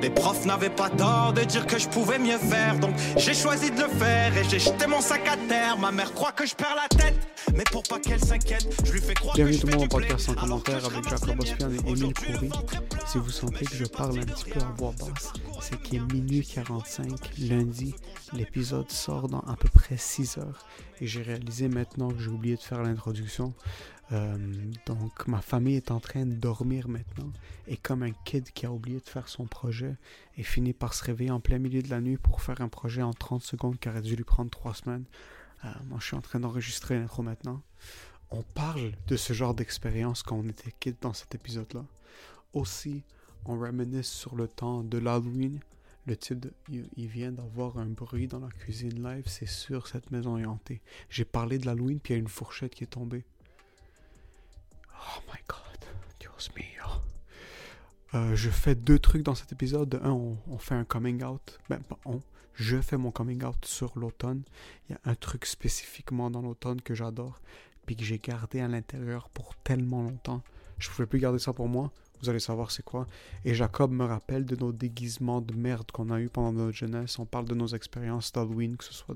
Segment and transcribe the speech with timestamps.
[0.00, 3.70] Les profs n'avaient pas tort de dire que je pouvais mieux faire, donc j'ai choisi
[3.70, 5.76] de le faire et j'ai jeté mon sac à terre.
[5.78, 7.16] Ma mère croit que je perds la tête,
[7.54, 9.78] mais pour pas qu'elle s'inquiète, je lui fais croire Bienvenue que je tout le fais
[9.78, 11.90] monde du podcast que commentaire avec Jacob Ospian et.
[11.90, 12.50] Émile Coury.
[13.06, 16.12] Si vous sentez que je parle un petit peu à voix basse, c'est qu'il est
[16.12, 17.94] minuit 45 lundi.
[18.32, 20.64] L'épisode sort dans à peu près 6 heures.
[21.00, 23.54] Et j'ai réalisé maintenant que j'ai oublié de faire l'introduction.
[24.10, 24.38] Euh,
[24.86, 27.30] donc ma famille est en train de dormir maintenant.
[27.66, 29.96] Et comme un kid qui a oublié de faire son projet
[30.36, 33.02] et finit par se réveiller en plein milieu de la nuit pour faire un projet
[33.02, 35.04] en 30 secondes qui aurait dû lui prendre 3 semaines.
[35.64, 37.62] euh, moi je suis en train d'enregistrer l'intro maintenant.
[38.30, 41.84] On parle de ce genre d'expérience quand on était kid dans cet épisode-là.
[42.52, 43.02] Aussi,
[43.44, 45.60] on reminisce sur le temps de l'Halloween.
[46.06, 50.38] Le type il vient d'avoir un bruit dans la cuisine live, c'est sûr, cette maison
[50.38, 50.80] est hantée.
[51.10, 53.24] J'ai parlé de l'Halloween, puis il y a une fourchette qui est tombée.
[58.14, 59.88] Euh, je fais deux trucs dans cet épisode.
[59.88, 61.58] De un, on, fait un coming out.
[61.68, 62.20] Ben, pas on.
[62.54, 64.42] Je fais mon coming out sur l'automne.
[64.88, 67.40] Il y a un truc spécifiquement dans l'automne que j'adore,
[67.86, 70.42] puis que j'ai gardé à l'intérieur pour tellement longtemps.
[70.78, 71.92] Je pouvais plus garder ça pour moi.
[72.20, 73.06] Vous allez savoir c'est quoi.
[73.44, 77.18] Et Jacob me rappelle de nos déguisements de merde qu'on a eu pendant notre jeunesse.
[77.20, 79.14] On parle de nos expériences d'Halloween, que ce soit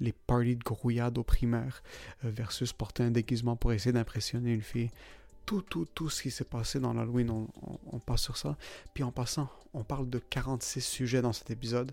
[0.00, 1.82] les parties de grouillade au primaire
[2.24, 4.90] euh, versus porter un déguisement pour essayer d'impressionner une fille.
[5.50, 7.48] Tout, tout, tout ce qui s'est passé dans l'Halloween,
[7.90, 8.56] on, passe sur ça.
[8.94, 11.90] Puis en passant, on parle de 46 sujets dans cet épisode.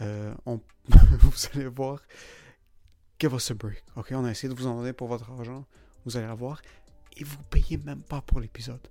[0.00, 2.00] Euh, on- vous allez voir.
[3.18, 3.82] Give us a break.
[3.96, 5.66] Ok, on a essayé de vous en donner pour votre argent.
[6.04, 6.62] Vous allez la voir.
[7.16, 8.86] Et vous payez même pas pour l'épisode.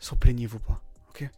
[0.00, 0.82] So plaignez-vous pas.
[1.10, 1.30] Ok?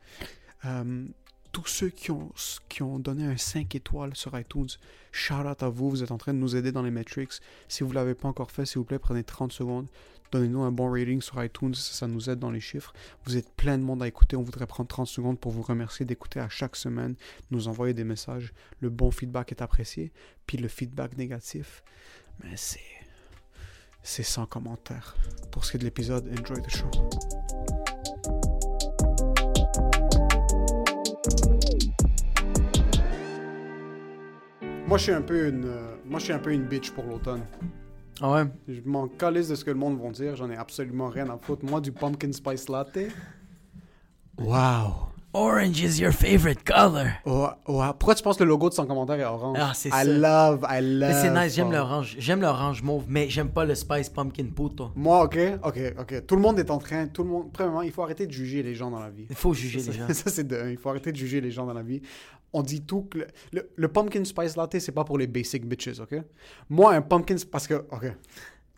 [0.64, 1.06] Euh,
[1.52, 2.32] tous ceux qui ont,
[2.70, 4.68] qui ont donné un 5 étoiles sur iTunes,
[5.12, 5.90] shout out à vous.
[5.90, 7.42] Vous êtes en train de nous aider dans les metrics.
[7.68, 9.86] Si vous ne l'avez pas encore fait, s'il vous plaît, prenez 30 secondes.
[10.32, 12.92] Donnez-nous un bon rating sur iTunes, ça, nous aide dans les chiffres.
[13.24, 14.36] Vous êtes plein de monde à écouter.
[14.36, 17.14] On voudrait prendre 30 secondes pour vous remercier d'écouter à chaque semaine,
[17.50, 18.52] nous envoyer des messages.
[18.80, 20.12] Le bon feedback est apprécié.
[20.46, 21.82] Puis le feedback négatif,
[22.42, 22.80] mais c'est.
[24.02, 25.16] C'est sans commentaire.
[25.50, 26.90] Pour ce qui est de l'épisode, enjoy the show.
[34.86, 37.02] Moi, je suis un peu une, euh, moi, je suis un peu une bitch pour
[37.04, 37.42] l'automne.
[38.20, 38.44] Ah ouais?
[38.68, 40.36] Je m'en calisse de ce que le monde va dire.
[40.36, 41.64] J'en ai absolument rien à foutre.
[41.64, 42.98] Moi, du pumpkin spice latte.
[44.38, 45.08] Wow.
[45.38, 47.08] Orange is your favorite color.
[47.26, 49.58] Oh, oh, Pourquoi tu penses que le logo de son commentaire est orange?
[49.60, 50.04] Ah, c'est I ça.
[50.04, 51.10] love, I love.
[51.10, 52.16] Mais c'est nice, j'aime l'orange.
[52.18, 54.92] J'aime l'orange mauve, mais j'aime pas le spice pumpkin puto.
[54.96, 56.26] Moi, ok, ok, ok.
[56.26, 57.06] Tout le monde est en train.
[57.08, 57.52] Tout le monde.
[57.52, 59.26] Premièrement, il faut arrêter de juger les gens dans la vie.
[59.28, 60.06] Il faut juger ça, les gens.
[60.14, 60.70] ça, c'est de un.
[60.70, 62.00] Il faut arrêter de juger les gens dans la vie.
[62.58, 65.66] On dit tout que le, le- le pumpkin spice latte, c'est pas pour les basic
[65.66, 66.22] bitches, ok?
[66.70, 67.36] Moi, un pumpkin.
[67.50, 67.74] Parce que.
[67.74, 68.06] Ok.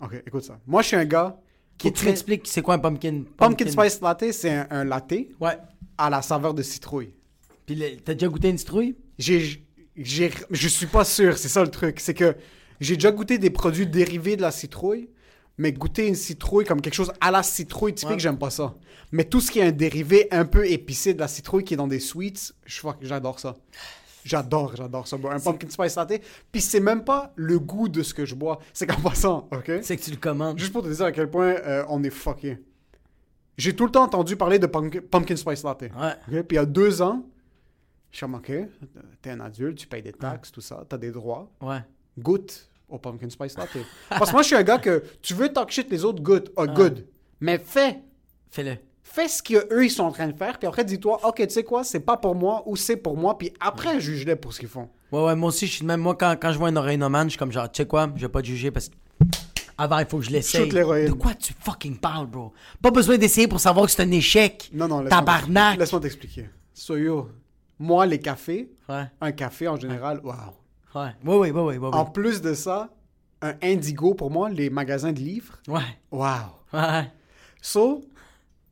[0.01, 0.59] Ok, écoute ça.
[0.67, 1.41] Moi, je suis un gars
[1.77, 2.07] qui est tu très.
[2.11, 5.57] m'expliques c'est quoi un pumpkin, Pumpkin spice latte, c'est un, un latte Ouais.
[5.97, 7.15] à la saveur de citrouille.
[7.67, 8.97] Puis t'as déjà goûté une citrouille?
[9.19, 9.65] J'ai,
[9.97, 12.01] j'ai, je suis pas sûr, c'est ça le truc.
[12.01, 12.35] C'est que
[12.81, 15.09] j'ai déjà goûté des produits dérivés de la citrouille,
[15.59, 18.19] mais goûter une citrouille comme quelque chose à la citrouille typique, Ouais.
[18.19, 18.75] j'aime pas ça.
[19.13, 21.77] Mais tout ce qui est un dérivé un peu épicé de la citrouille qui est
[21.77, 23.57] dans des sweets, je crois que j'adore ça.
[24.25, 25.17] J'adore, j'adore ça.
[25.31, 26.21] Un pumpkin spice latte.
[26.53, 28.59] Puis c'est même pas le goût de ce que je bois.
[28.75, 29.71] C'est qu'en passant, ok?
[29.83, 30.59] C'est que tu le commandes.
[30.59, 32.59] Juste pour te dire à quel point euh, on est fucké.
[33.57, 35.83] J'ai tout le temps entendu parler de pumpkin, pumpkin spice latte.
[35.83, 35.89] Ouais.
[36.29, 36.43] Ok?
[36.43, 37.25] Puis il y a deux ans,
[38.11, 38.53] je suis comme, OK,
[39.23, 41.51] t'es un adulte, tu payes des taxes, tout ça, t'as des droits.
[41.63, 41.81] Ouais.
[42.19, 43.77] Goûte au pumpkin spice latte.
[44.09, 46.51] Parce que moi, je suis un gars que tu veux talk shit les autres, good.
[46.57, 47.07] Oh, good.
[47.41, 48.01] Mais fais.
[48.51, 48.77] Fais-le.
[49.03, 50.59] Fais ce qu'eux, ils sont en train de faire.
[50.59, 53.39] Puis après, dis-toi, OK, tu sais quoi, c'est pas pour moi ou c'est pour moi.
[53.39, 54.89] Puis après, juge-les pour ce qu'ils font.
[55.11, 56.01] Ouais, ouais, moi aussi, je suis même.
[56.01, 58.21] Moi, quand, quand je vois un oreillemane, je suis comme genre, tu sais quoi, je
[58.23, 58.95] vais pas te juger parce que
[59.79, 60.69] Avant, il faut que je l'essaye.
[60.69, 62.53] De quoi tu fucking parles, bro?
[62.83, 64.71] Pas besoin d'essayer pour savoir que c'est un échec.
[64.75, 65.79] Non, non, laisse-moi Tabarnak.
[65.79, 66.51] Laisse-moi t'expliquer.
[66.75, 67.31] So, yo,
[67.79, 70.37] moi, les cafés, Ouais, un café en général, waouh.
[70.95, 71.11] Ouais.
[71.25, 71.89] Oui, oui, oui, oui, oui.
[71.93, 72.89] En plus de ça,
[73.43, 75.81] un Indigo pour moi, les magasins de livres, Ouais,
[76.11, 76.37] waouh.
[76.73, 77.11] ouais.
[77.63, 78.03] So,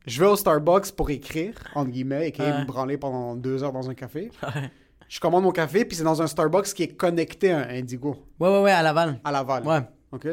[0.05, 2.59] je vais au Starbucks pour écrire, entre guillemets, et Ouais.
[2.61, 4.31] me branler pendant deux heures dans un café.
[4.43, 4.71] Ouais,
[5.09, 8.15] Je commande mon café, puis c'est dans un Starbucks qui est connecté à un Indigo,
[8.39, 9.19] ouais, ouais, ouais, à Laval.
[9.23, 9.65] à Laval.
[9.65, 9.81] Ouais,
[10.11, 10.27] OK?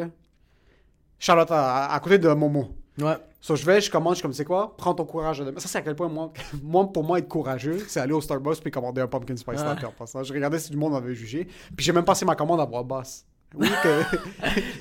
[1.19, 2.69] Charlotte, à, à côté de Momo.
[2.99, 3.17] ouais.
[3.45, 4.75] So, je vais, je commande, je suis comme, c'est quoi?
[4.75, 5.61] Prends ton courage à demain.
[5.61, 6.33] Ça, c'est à quel point, moi,
[6.63, 9.85] moi, pour moi, être courageux, c'est aller au Starbucks puis commander un pumpkin spice latte
[9.85, 10.23] en passant.
[10.23, 11.47] Je regardais si du monde m'avait jugé.
[11.77, 13.27] Puis j'ai même passé ma commande à voix basse.
[13.55, 14.17] Oui, que...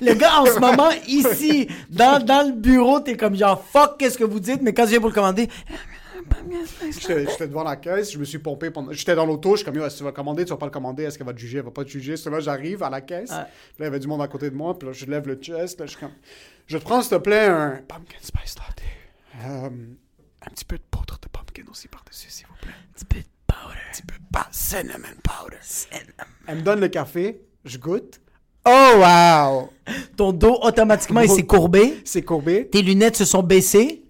[0.02, 4.16] Le gars, en ce moment, ici, dans, dans le bureau, t'es comme genre, fuck, qu'est-ce
[4.16, 4.62] que vous dites?
[4.62, 5.50] Mais quand je viens pour le commander,
[6.90, 8.92] J'étais devant la caisse, je me suis pompé pendant...
[8.92, 10.72] J'étais dans l'auto, je suis comme, est-ce que tu vas commander, tu vas pas le
[10.72, 12.14] commander, est-ce qu'elle va te juger, elle va pas te juger.
[12.30, 13.46] Là, j'arrive à la caisse, puis là,
[13.80, 15.80] il y avait du monde à côté de moi, puis là, je lève le chest,
[15.80, 16.14] là, je suis comme,
[16.66, 18.82] je te prends, s'il te plaît, un pumpkin spice latte.
[19.44, 19.68] Euh,
[20.46, 22.72] un petit peu de poudre de pumpkin aussi par-dessus, s'il vous plaît.
[22.94, 23.78] petit peu de powder.
[23.88, 25.56] Un petit peu pas cinnamon powder.
[25.60, 26.32] Cinnamon.
[26.46, 28.20] Elle me donne le café, je goûte.
[28.66, 29.70] Oh, wow!
[30.16, 32.00] Ton dos, automatiquement, il s'est courbé.
[32.04, 32.68] C'est courbé.
[32.68, 34.04] Tes lunettes se sont baissées.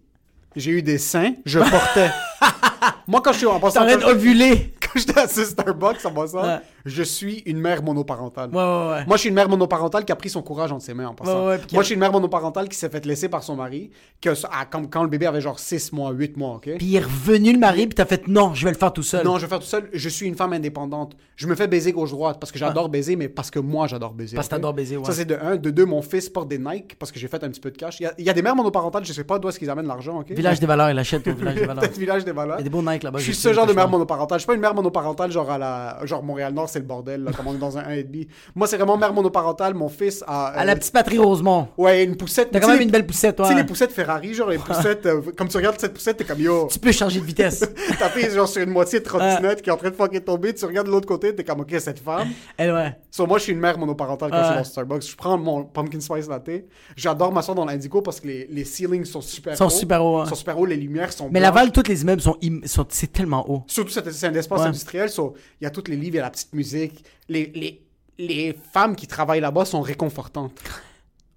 [0.54, 1.34] J'ai eu des seins.
[1.44, 2.10] Je portais.
[3.06, 4.75] Moi, quand je suis en passant, en train quand, d'ovuler.
[4.81, 6.58] quand j'étais à ce Starbucks en passant, Ouais.
[6.87, 8.50] je suis une mère monoparentale.
[8.50, 9.06] Ouais, ouais, ouais.
[9.06, 11.14] Moi, je suis une mère monoparentale qui a pris son courage entre ses mains en
[11.14, 11.43] passant.
[11.43, 14.31] Moi, a- je suis une mère monoparentale qui s'est fait laisser par son mari, que,
[14.50, 16.70] ah, quand le bébé avait genre 6 mois, 8 mois, OK?
[16.79, 19.02] Puis il est revenu le mari, puis t'as fait non, je vais le faire tout
[19.02, 19.25] seul.
[19.25, 19.88] Non, je vais faire tout seul.
[19.93, 21.14] Je suis une femme indépendante.
[21.37, 24.37] Je me fais baiser gauche-droite parce que j'adore baiser, mais parce que moi, j'adore baiser.
[24.37, 24.58] Parce que ok?
[24.61, 25.05] t'adores baiser, ouais.
[25.05, 25.56] Ça, c'est de un.
[25.56, 27.76] De deux, mon fils porte des Nike parce que j'ai fait un petit peu de
[27.76, 27.99] cash.
[28.00, 29.69] Il y a, il y a des mères monoparentales, je sais pas d'où est-ce qu'ils
[29.70, 30.31] amènent l'argent, OK?
[30.31, 31.85] Village des valeurs, il achète au village des valeurs.
[31.91, 33.19] Village des Il y a des beaux Nike là-bas.
[33.19, 34.38] Je suis ce fait genre de mère monoparentale.
[34.38, 37.32] Je suis pas une mère monoparentale genre à la genre Montréal-Nord, c'est le bordel, là,
[37.32, 38.28] comme on est dans un 1,5.
[38.54, 39.75] Moi, c'est vraiment mère monoparentale.
[39.75, 40.46] Mon fils a.
[40.46, 41.69] À euh, la petite patrie Rosemont.
[41.76, 42.50] Ouais, une poussette.
[42.50, 43.60] T'as quand même une belle poussette, Tu sais, toi.
[43.60, 45.06] les poussettes Ferrari, genre les poussettes.
[45.06, 46.69] euh, comme tu regardes cette poussette, t'es comme yo.
[46.70, 47.60] Tu peux changer de vitesse.
[47.98, 50.54] Ta fille, genre sur une moitié de trottinette qui est en train de fucking tomber.
[50.54, 52.28] Tu regardes de l'autre côté, t'es comme ok, cette femme.
[52.56, 52.96] Elle, ouais.
[53.10, 55.02] Sur moi, je suis une mère monoparentale quand je suis dans Starbucks.
[55.10, 56.50] Je prends mon pumpkin spice latte.
[56.96, 59.70] J'adore m'asseoir dans l'indigo parce que les, les ceilings sont super Sont hauts.
[59.70, 60.26] super hauts, hein.
[60.26, 61.40] sont super hauts, les lumières sont Mais.
[61.40, 63.62] Laval, tous les immeubles sont, im- sont c'est tellement haut.
[63.66, 64.66] Surtout, c'est un espace Ouais.
[64.66, 65.08] industriel.
[65.11, 67.05] so, Il y a tous les livres, il y a la petite musique.
[67.28, 67.82] Les, les,
[68.19, 70.58] les femmes qui travaillent là-bas sont réconfortantes.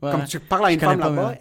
[0.02, 0.12] Ouais.
[0.12, 1.36] Comme tu parles à une femme là-bas,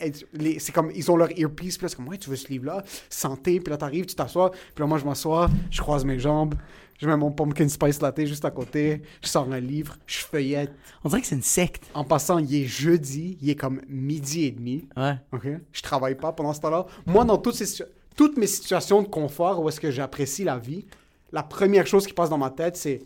[0.58, 2.82] c'est comme ils ont leur earpiece, puis là, c'est comme ouais, tu veux ce livre-là,
[3.10, 6.54] santé, puis là t'arrives, tu t'assois, puis là moi je m'assois, je croise mes jambes,
[6.98, 10.72] je mets mon pumpkin spice latte juste à côté, je sors un livre, je feuillette.
[11.04, 11.84] On dirait que c'est une secte.
[11.92, 15.16] En passant, il est jeudi, il est comme midi et demi, Ouais.
[15.32, 15.48] ok?
[15.72, 16.86] Je travaille pas pendant ce temps-là.
[17.04, 17.84] Moi, dans toutes, ces,
[18.16, 20.86] toutes mes situations de confort où est-ce que j'apprécie la vie,
[21.32, 23.02] la première chose qui passe dans ma tête, c'est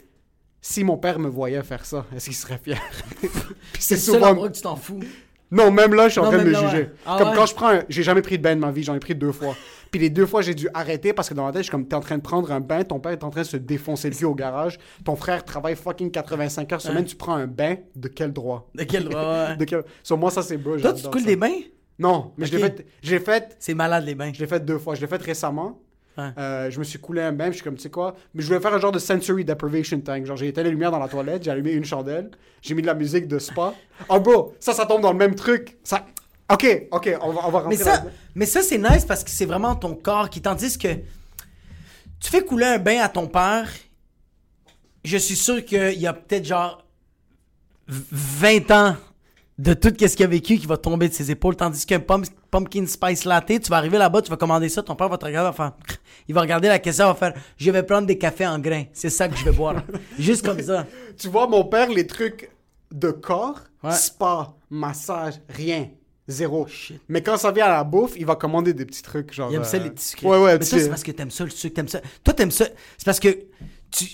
[0.62, 2.80] si mon père me voyait faire ça, est-ce qu'il serait fier?
[3.20, 3.28] Puis
[3.78, 5.00] c'est seul souvent endroit que tu t'en fous.
[5.50, 6.82] non, même là, je suis en train de me là, juger.
[6.82, 6.92] ouais.
[7.06, 7.34] Ah comme ouais?
[7.34, 7.82] quand je prends un...
[7.88, 9.56] J'ai jamais pris de bain de ma vie, j'en ai pris deux fois.
[9.90, 11.88] Puis les deux fois, j'ai dû arrêter parce que dans ma tête, je suis comme,
[11.88, 14.10] t'es en train de prendre un bain, ton père est en train de se défoncer
[14.10, 17.76] le cul au garage, ton frère travaille fucking 85 heures semaine, tu prends un bain,
[17.96, 18.70] de quel droit?
[18.74, 19.56] De quel droit, ouais.
[19.58, 19.82] De quel...
[20.02, 21.58] Sur moi, ça, c'est beau, Toi, tu te coules des bains?
[22.00, 22.86] Non, mais je l'ai fait...
[23.02, 23.56] Je l'ai fait...
[23.60, 24.32] C'est malade, les bains.
[24.34, 24.94] Je l'ai fait deux fois.
[24.96, 25.78] Je l'ai fait récemment.
[26.18, 28.46] Euh, je me suis coulé un bain, je suis comme, tu sais quoi, mais je
[28.48, 30.26] voulais faire un genre de sensory deprivation tank.
[30.26, 32.30] Genre, j'ai éteint les lumières dans la toilette, j'ai allumé une chandelle,
[32.60, 33.72] j'ai mis de la musique de spa.
[34.06, 35.78] Oh, bro, ça, ça tombe dans le même truc.
[35.82, 36.04] Ça...
[36.52, 39.24] Ok, ok, on va, on va rentrer Mais ça, dans- mais ça c'est nice parce
[39.24, 40.42] que c'est vraiment ton corps qui.
[40.42, 40.88] Tandis que
[42.18, 43.70] tu fais couler un bain à ton père,
[45.04, 46.84] je suis sûr qu'il y a peut-être genre
[47.88, 48.96] v- 20 ans
[49.62, 51.54] de tout ce qu'il a vécu qui va tomber de ses épaules.
[51.54, 54.96] Tandis qu'un pump- pumpkin spice latte, tu vas arriver là-bas, tu vas commander ça, ton
[54.96, 55.72] père va te regarder, faire.
[56.28, 58.84] Il va regarder la question, il va faire Je vais prendre des cafés en grains.
[58.92, 59.82] C'est ça que je vais boire.
[60.18, 60.86] Juste comme ça.
[61.18, 62.50] Tu vois, mon père, les trucs
[62.92, 63.92] de corps, Ouais.
[63.92, 65.88] spa, massage, rien.
[66.30, 66.66] Zéro.
[67.08, 69.50] Mais quand ça vient à la bouffe, il va commander des petits trucs, genre...
[69.50, 70.24] Il aime ça euh, les petits sucres.
[70.24, 72.00] Ouais, ouais, Mais ça, c'est parce que t'aimes ça le sucre, t'aimes ça.
[72.24, 72.66] Toi, t'aimes ça.
[72.96, 73.28] C'est parce que
[73.90, 74.06] tu...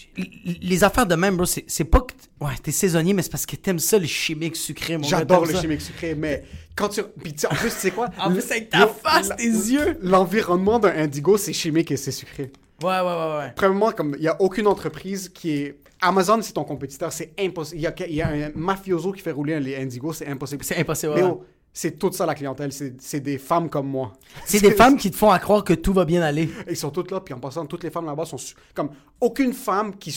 [0.62, 2.14] les affaires de même, bro, c'est pas que.
[2.40, 5.52] Ouais, t'es saisonnier, mais c'est parce que t'aimes ça, le chimique sucré, mon J'adore le
[5.52, 5.60] ça.
[5.60, 6.44] chimique sucré, mais
[6.74, 7.02] quand tu...
[7.22, 8.08] Puis tu en plus, tu sais quoi?
[8.18, 9.98] En plus, avec ta face, tes yeux.
[10.00, 12.50] L'environnement d'un indigo, c'est chimique et c'est sucré.
[12.82, 13.52] Ouais, ouais, ouais, ouais.
[13.56, 15.78] Premièrement, comme il n'y a aucune entreprise qui est.
[15.98, 17.80] Amazon, c'est ton compétiteur, c'est impossible.
[17.80, 20.62] Il y, a, il y a un mafioso qui fait rouler les Indigo, c'est impossible.
[20.62, 21.22] C'est impossible, ouais.
[21.22, 21.42] oh,
[21.76, 24.14] c'est toute ça la clientèle, c'est des femmes comme moi.
[24.46, 26.48] C'est des femmes qui te font à croire que tout va bien aller.
[26.70, 28.38] Ils sont toutes là, puis en passant, toutes les femmes là-bas sont
[28.72, 28.88] comme
[29.20, 30.10] aucune femme qui.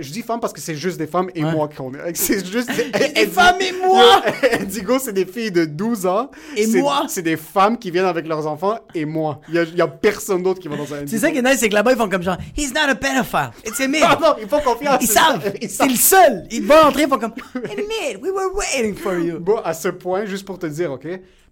[0.00, 1.52] je dis femme parce que c'est juste des femmes et Ouais.
[1.52, 2.14] moi qu'on est.
[2.16, 4.22] C'est juste des, Des femmes et moi!
[4.60, 6.30] Indigo, c'est des filles de 12 ans.
[6.56, 7.06] Et moi?
[7.08, 9.40] C'est des femmes qui viennent avec leurs enfants et moi.
[9.48, 11.10] Il y a, il y a personne d'autre qui va dans un Indigo.
[11.10, 12.94] C'est ça qui est nice, c'est que là-bas, ils font comme genre, He's not a
[12.94, 13.50] pedophile.
[13.64, 14.02] It's a mid.
[14.04, 14.98] Ah non, ils font confiance.
[15.02, 15.52] Ils savent.
[15.68, 16.46] C'est le seul.
[16.50, 19.38] Ils vont entrer, ils font comme, mid, we were waiting for you.
[19.40, 21.06] Bon, à ce point, juste pour te dire, OK?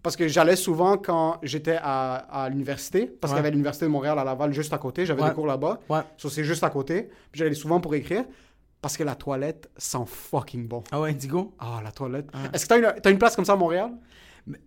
[0.05, 3.91] Parce que j'allais souvent quand j'étais à, à l'université, parce qu'il y avait l'université de
[3.91, 5.05] Montréal à Laval juste à côté.
[5.07, 5.31] J'avais Ouais.
[5.31, 5.81] des cours là-bas.
[5.89, 6.03] Ouais.
[6.19, 7.09] So, c'est juste à côté.
[7.33, 8.25] J'allais souvent pour écrire.
[8.83, 10.85] Parce que la toilette sent fucking bon.
[10.93, 11.55] Ah ouais, Indigo?
[11.59, 12.27] Ah, la toilette.
[12.53, 13.93] Est-ce que t'as une, t'as une place comme ça à Montréal?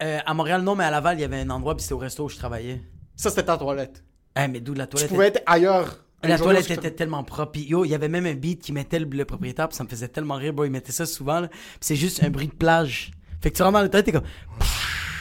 [0.01, 1.99] Euh, à Montréal, non, mais à Laval, il y avait un endroit, puis c'était au
[1.99, 2.81] resto où je travaillais.
[3.15, 4.03] Ça, c'était ta toilette.
[4.35, 5.09] Eh, mais d'où la Tu toilette?
[5.09, 6.03] pouvais être ailleurs.
[6.23, 7.59] La toilette tu- était tellement propre.
[7.59, 9.89] Yo, il y avait même un beat qui mettait le, le propriétaire, puis ça me
[9.89, 10.65] faisait tellement rire, bro.
[10.65, 11.49] Il mettait ça souvent, là.
[11.79, 13.11] C'est juste un bruit de plage.
[13.39, 14.23] Fait que tu rentres dans la toilette, t'es comme.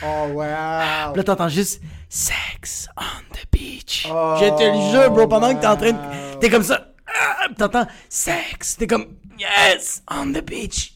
[0.05, 1.13] Oh, wow.
[1.13, 4.07] Puis là, t'entends juste Sex on the beach.
[4.11, 6.39] Oh, te le jure, bro, pendant que t'es en train de.
[6.41, 6.93] T'es comme ça.
[7.07, 8.77] ah, T'entends Sex.
[8.77, 9.07] T'es comme
[9.39, 10.95] Yes, on the beach.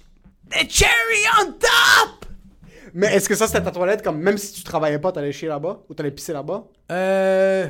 [0.51, 2.27] The cherry on top.
[2.95, 4.03] Mais est-ce que ça, c'était ta toilette?
[4.03, 5.81] Comme même si tu travaillais pas, t'allais chier là-bas?
[5.89, 6.65] Ou t'allais pisser là-bas?
[6.91, 7.69] Euh.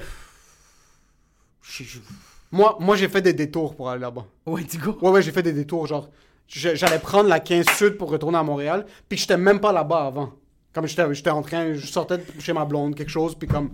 [2.52, 4.24] Moi, moi j'ai fait des détours pour aller là-bas.
[4.46, 4.98] Ouais, tu go.
[5.02, 5.86] Ouais, ouais, j'ai fait des détours.
[5.86, 6.08] Genre,
[6.48, 8.86] j'allais prendre la 15 Sud pour retourner à Montréal.
[9.08, 10.32] Puis j'étais même pas là-bas avant.
[10.72, 13.34] Comme j'étais j'étais en train, je sortais de chez ma blonde, quelque chose.
[13.34, 13.70] Puis comme,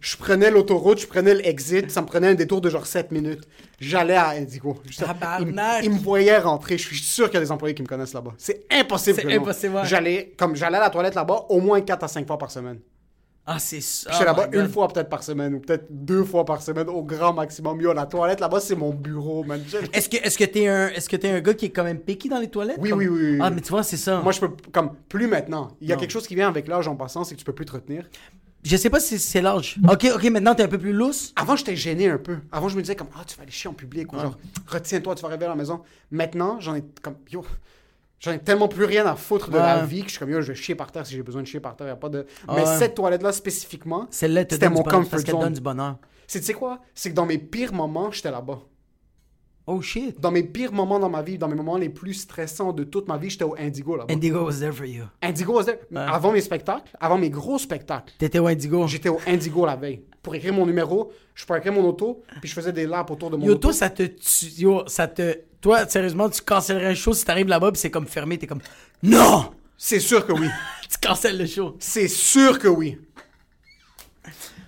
[0.00, 1.88] je prenais l'autoroute, je prenais l'exit.
[1.90, 3.46] Ça me prenait un détour de genre 7 minutes.
[3.78, 4.76] J'allais à Indigo.
[5.40, 5.52] Ils, me-
[5.84, 6.76] ils me voyaient rentrer.
[6.76, 8.32] Je suis sûr qu'il y a des employés qui me connaissent là-bas.
[8.36, 9.16] C'est impossible.
[9.16, 9.42] C'est que non.
[9.42, 9.84] impossible, ouais.
[9.84, 12.80] J'allais, comme j'allais à la toilette là-bas au moins 4 à 5 fois par semaine.
[13.52, 14.10] Ah, c'est ça.
[14.12, 17.02] J'étais Oh là-bas une fois peut-être par semaine ou peut-être deux fois par semaine au
[17.02, 17.80] grand maximum.
[17.80, 19.60] Yo, la toilette là-bas, c'est mon bureau, man.
[19.66, 21.82] Je- Est-ce que est-ce que t'es un est-ce que t'es un gars qui est quand
[21.82, 22.76] même piqué dans les toilettes?
[22.78, 23.38] Oui, comme- oui, oui, oui.
[23.42, 24.20] Ah mais tu vois c'est ça.
[24.20, 25.68] Moi, je peux, comme, plus maintenant.
[25.80, 26.00] Il y a Non.
[26.00, 28.04] quelque chose qui vient avec l'âge en passant, c'est que tu peux plus te retenir.
[28.62, 29.78] Je sais pas si c'est l'âge.
[29.90, 31.32] Ok ok maintenant t'es un peu plus lousse?
[31.34, 32.36] Avant, j'étais gêné un peu.
[32.52, 35.14] Avant, je me disais comme, ah, tu vas aller chier en public ou genre, retiens-toi,
[35.14, 35.80] tu vas arriver à la maison.
[36.10, 37.42] Maintenant, j'en ai comme, yo,
[38.20, 40.40] j'en ai tellement plus rien à foutre de la vie que je suis comme, yo,
[40.40, 41.88] je vais chier par terre si j'ai besoin de chier par terre.
[41.88, 42.26] Y a pas de.
[42.46, 45.40] Ah Mais cette toilette-là spécifiquement, c'était mon comfort parce zone.
[45.40, 45.96] donne du bonheur.
[46.26, 46.80] C'est, tu sais quoi?
[46.94, 48.60] C'est que dans mes pires moments, j'étais là-bas.
[49.66, 50.18] Oh shit.
[50.20, 53.08] Dans mes pires moments dans ma vie, dans mes moments les plus stressants de toute
[53.08, 54.12] ma vie, j'étais au Indigo là-bas.
[54.12, 55.04] Indigo was there for you.
[55.22, 55.78] Indigo was there.
[55.94, 58.86] Avant mes spectacles, avant mes gros spectacles, T'étais au Indigo.
[58.86, 60.02] j'étais au Indigo la veille.
[60.22, 63.36] Pour écrire mon numéro, je parquais mon auto, puis je faisais des laps autour de
[63.36, 63.60] mon Yo auto.
[63.68, 64.02] toi ça te
[64.60, 68.06] yo ça te toi sérieusement tu cancellerais un show si t'arrives là-bas puis c'est comme
[68.06, 68.60] fermé t'es comme
[69.02, 70.48] non C'est sûr que oui.
[70.90, 71.76] tu cancelles le show.
[71.80, 72.98] C'est sûr que oui.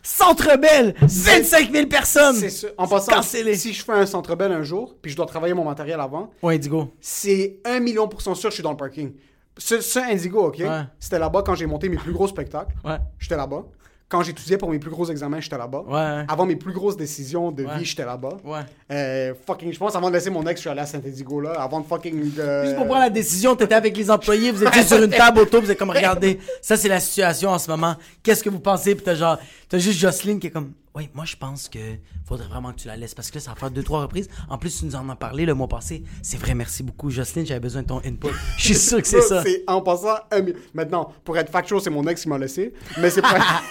[0.03, 2.35] Centre Bell 25 000 personnes.
[2.37, 2.71] C'est sûr.
[2.77, 3.55] En passant, cancellé.
[3.57, 6.31] si je fais un centre belle un jour, puis je dois travailler mon matériel avant,
[6.43, 6.93] Au Indigo.
[7.01, 9.13] c'est un million pour cent sûr que je suis dans le parking.
[9.59, 10.59] Ce, ce Indigo, OK?
[10.59, 10.83] Ouais.
[10.99, 12.75] C'était là-bas quand j'ai monté mes plus gros spectacles.
[12.85, 12.97] Ouais.
[13.19, 13.65] J'étais là-bas.
[14.13, 15.85] Quand j'étudiais pour mes plus gros examens, j'étais là-bas.
[15.89, 16.25] Ouais.
[16.29, 17.79] Avant mes plus grosses décisions de Ouais.
[17.79, 18.37] vie, j'étais là-bas.
[18.45, 18.61] Ouais.
[18.91, 21.53] Euh, fucking, je pense avant de laisser mon ex, je suis allé à Saint-Indigo là.
[21.53, 22.31] Avant de fucking.
[22.39, 25.39] euh, Juste pour prendre la décision, t'étais avec les employés, vous étiez sur une table
[25.41, 27.97] auto, vous êtes comme regardez, ça c'est la situation en ce moment.
[28.23, 28.95] Qu'est-ce que vous pensez?
[28.95, 29.39] Puis t'as genre,
[29.71, 31.79] t'as juste Jocelyne qui est comme, oui, moi je pense que
[32.27, 34.29] faudrait vraiment que tu la laisses parce que là ça va faire deux trois reprises.
[34.51, 36.03] En plus tu nous en as parlé le mois passé.
[36.23, 38.29] C'est vrai, merci beaucoup Jocelyne, j'avais besoin de ton input.
[38.59, 39.43] Je suis sûr que c'est ça.
[39.43, 40.17] C'est en passant.
[40.31, 40.45] un
[40.75, 42.75] Maintenant, pour être factual, c'est mon ex qui m'a laissé.
[42.99, 43.39] Mais c'est pas.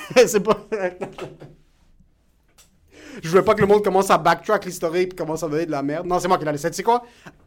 [0.44, 0.68] pas.
[3.22, 5.72] Je voulais pas que le monde commence à backtrack l'historique et commence à donner de
[5.72, 6.08] la merde.
[6.08, 6.70] Non, c'est moi qui l'ai laissé.
[6.72, 7.04] Tu sais quoi?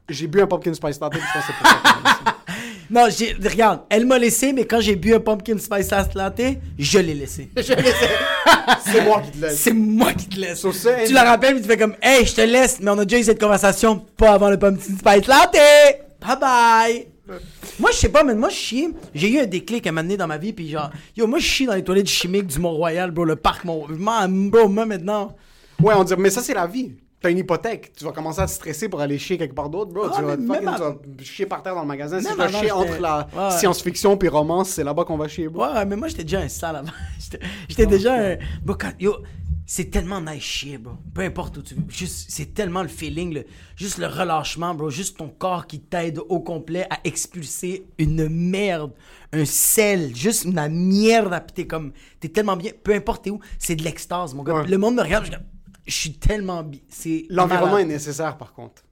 [0.08, 2.36] J'ai bu un pumpkin spice latte, je pense que c'est pour ça.
[2.64, 2.86] Laissé.
[2.90, 6.42] Non, j'ai, regarde, elle m'a laissé, mais quand j'ai bu un pumpkin spice latte,
[6.78, 7.50] je l'ai laissé.
[7.56, 9.58] C'est moi qui te laisse.
[9.58, 10.66] C'est moi qui te laisse.
[11.06, 13.20] Tu la rappelles, puis tu fais comme, hey, je te laisse, mais on a déjà
[13.20, 15.56] eu cette conversation, pas avant le pumpkin spice latte.
[16.20, 17.06] Bye bye.
[17.78, 18.88] Moi, je sais pas, mais moi, je chie.
[19.14, 21.66] J'ai eu un déclic à donné dans ma vie, puis genre, yo, moi, je chie
[21.66, 23.86] dans les toilettes chimiques du Mont-Royal, bro, le parc Mont.
[23.88, 25.34] Man, bro, moi, maintenant.
[25.82, 26.92] Ouais, on dit, mais ça, c'est la vie.
[27.24, 27.90] T'as une hypothèque.
[27.96, 30.04] Tu vas commencer à te stresser pour aller chier quelque part d'autre, bro.
[30.12, 32.18] Ah, tu, vas fucking- même tu vas chier par terre dans le magasin.
[32.18, 35.16] Si Même tu vas avant, chier entre la Ouais, science-fiction puis romance, c'est là-bas qu'on
[35.16, 35.64] va chier, bro.
[35.64, 36.92] Ouais, mais moi, j'étais déjà un sale avant.
[37.68, 38.36] J'étais- déjà un.
[38.62, 39.16] Bro, quand- yo,
[39.64, 40.92] c'est tellement nice chier, bro.
[41.14, 41.80] Peu importe où tu veux.
[41.88, 44.90] Juste, c'est tellement le feeling, le- juste le relâchement, bro.
[44.90, 48.92] Juste ton corps qui t'aide au complet à expulser une merde,
[49.32, 50.52] un sel, juste une
[51.00, 51.32] merde.
[51.32, 51.92] à- Puis t'es comme.
[52.20, 52.72] T'es tellement bien.
[52.82, 54.56] Peu importe t'es où, c'est de l'extase, mon gars.
[54.56, 54.66] Ouais.
[54.66, 55.30] Le monde me regarde, je
[55.86, 56.64] je suis tellement.
[56.88, 57.26] C'est.
[57.30, 58.82] L'environnement est nécessaire, par contre.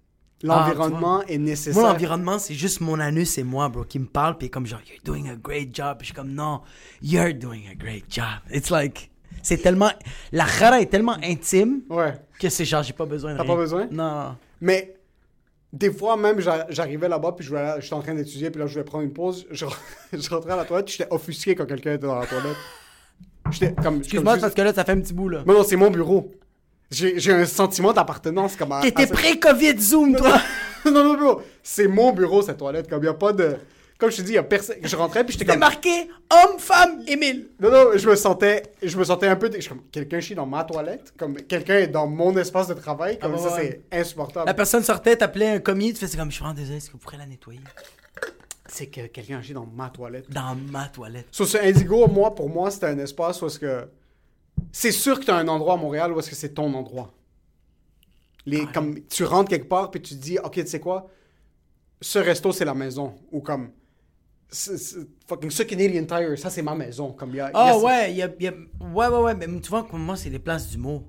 [0.45, 1.81] Ah, L'environnement est nécessaire.
[1.81, 4.81] Moi, l'environnement, c'est juste mon anus et moi, bro, qui me parle, puis comme genre,
[4.89, 5.99] you're doing a great job.
[5.99, 6.63] Puis je suis comme, non,
[7.01, 8.25] you're doing a great job.
[8.53, 9.11] It's like,
[9.43, 9.91] c'est tellement,
[10.33, 12.15] la rara est tellement intime Ouais.
[12.41, 13.87] que c'est genre, j'ai pas besoin de T'as pas besoin?
[13.93, 14.37] Non.
[14.61, 14.97] Mais
[15.73, 18.73] des fois, même, j'a- j'arrivais là-bas, puis je j'étais en train d'étudier, puis là, je
[18.73, 19.47] voulais prendre une pause.
[19.51, 19.65] Je,
[20.13, 22.57] je rentrais à la toilette, j'étais offusqué quand quelqu'un était dans la toilette.
[23.53, 23.99] J'étais comme.
[23.99, 25.43] Excuse-moi, parce que là, ça fait un petit bout, là.
[25.47, 26.31] Non, non, c'est mon bureau.
[26.93, 28.81] J'ai un sentiment d'appartenance comme à.
[28.83, 30.41] T'étais ce- pré-Covid Zoom, toi.
[30.85, 31.43] non, non, bro.
[31.63, 32.89] C'est mon bureau, cette toilette.
[32.89, 33.57] Comme, y a pas de.
[33.99, 34.77] Comme je te dis, y a personne.
[34.83, 35.61] Je rentrais, puis j'étais comme.
[35.61, 37.51] marqué homme, femme, Émile.
[37.61, 39.49] Non, non, je me sentais, je me sentais un peu.
[39.59, 43.19] je comme, quelqu'un chie dans ma toilette, comme quelqu'un est dans mon espace de travail,
[43.19, 44.47] comme Ah, ça, ouais, c'est insupportable.
[44.47, 46.93] La personne sortait, t'appelais un commis, tu faisais comme, je suis vraiment désolé, est-ce que
[46.93, 47.61] vous pourrez la nettoyer?
[48.67, 50.31] c'est que quelqu'un agit dans ma toilette.
[50.31, 51.27] Dans ma toilette.
[51.31, 53.85] Sur ce Indigo, moi, pour moi, c'était un espace où est-ce que.
[54.71, 57.13] C'est sûr que tu as un endroit à Montréal où est-ce que c'est ton endroit.
[58.47, 61.09] Les, comme, tu rentres quelque part, puis tu te dis, OK, tu sais quoi?
[62.01, 63.15] Ce resto, c'est la maison.
[63.31, 63.71] Ou comme.
[64.49, 67.13] c'est- fucking ce Canadian Tire, ça, c'est ma maison.
[67.13, 68.53] Comme, il y a- Ah ce- ouais, il y a, y a-
[68.93, 71.05] ouais, ouais, ouais, mais tu vois, comme moi, c'est les places d'humour.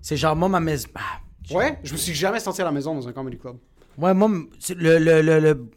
[0.00, 0.88] C'est genre, moi, ma maison.
[0.94, 1.20] Ah,
[1.52, 3.56] Ouais, je me suis jamais senti à la maison dans un comedy club.
[3.98, 4.28] Ouais, moi,
[4.76, 5.70] le, le, le-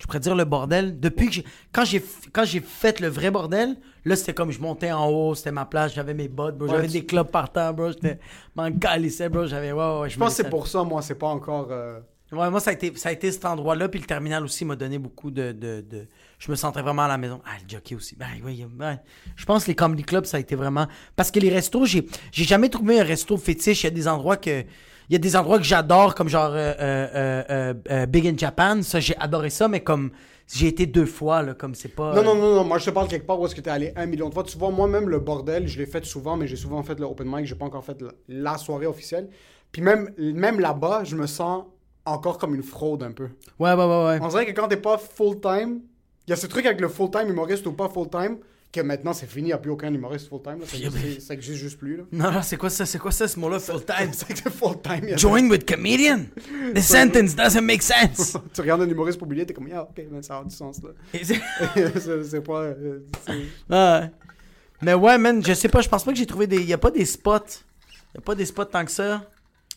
[0.00, 0.98] je pourrais dire le bordel.
[0.98, 2.02] Depuis que j'ai, quand j'ai,
[2.32, 5.66] quand j'ai fait le vrai bordel, là, c'était comme je montais en haut, c'était ma
[5.66, 8.18] place, j'avais mes bottes, bro, Ouais, j'avais tu- des clubs par terre, bro, j'étais,
[8.56, 11.28] m'en calissais, bro, j'avais, ouais, ouais, Je pense que c'est pour ça, moi, c'est pas
[11.28, 11.68] encore.
[11.70, 12.00] euh,
[12.32, 14.76] Ouais, moi, ça a été, ça a été cet endroit-là, puis le terminal aussi m'a
[14.76, 16.06] donné beaucoup de, de, de-
[16.38, 17.40] Je me sentais vraiment à la maison.
[17.44, 18.14] Ah, le jockey aussi.
[18.14, 18.98] Ben, oui, ouais.
[19.34, 20.86] Je pense que les comedy clubs, ça a été vraiment...
[21.16, 23.82] Parce que les restos, j'ai, j'ai jamais trouvé un resto fétiche.
[23.82, 24.62] Il y a des endroits que...
[25.10, 28.80] Il y a des endroits que j'adore, comme genre euh, euh, euh, Big in Japan.
[28.82, 30.12] Ça, j'ai adoré ça, mais comme...
[30.52, 32.12] J'ai été deux fois, là, comme c'est pas...
[32.12, 33.92] Non, non, non, non, moi je te parle quelque part où est-ce que t'es allé
[33.94, 34.42] un million de fois.
[34.42, 37.28] Tu vois, moi-même, le bordel, je l'ai fait souvent, mais j'ai souvent fait le open
[37.30, 39.28] mic, j'ai pas encore fait la, la soirée officielle.
[39.70, 41.66] Puis même, même là-bas, je me sens
[42.04, 43.28] encore comme une fraude un peu.
[43.60, 44.18] Ouais, ouais, ouais, ouais.
[44.20, 45.82] On dirait que quand t'es pas full-time,
[46.26, 48.38] il y a ce truc avec le full-time humoriste ou pas full-time,
[48.72, 50.58] que maintenant c'est fini, il n'y a plus aucun humoriste full-time.
[50.64, 51.96] Ça, existe- ça existe juste plus.
[51.96, 52.04] Là.
[52.12, 52.86] Non, non, c'est quoi ça?
[52.86, 54.10] C'est quoi ça, ce mot-là, full time?
[54.12, 55.08] C'est full-time.
[55.08, 56.26] il Join with comedian?
[56.74, 58.36] The sentence doesn't make sense.
[58.54, 60.90] tu regardes un humoriste publié, t'es comme, yeah, ok, mais ça a du sens là.
[61.20, 62.60] C'est- pas.
[62.62, 63.00] euh,
[63.68, 64.08] Ah.
[64.82, 66.62] Mais ouais, man, je sais pas, je pense pas que j'ai trouvé des.
[66.62, 67.64] Y a pas des spots.
[68.14, 69.28] Y a pas des spots tant que ça.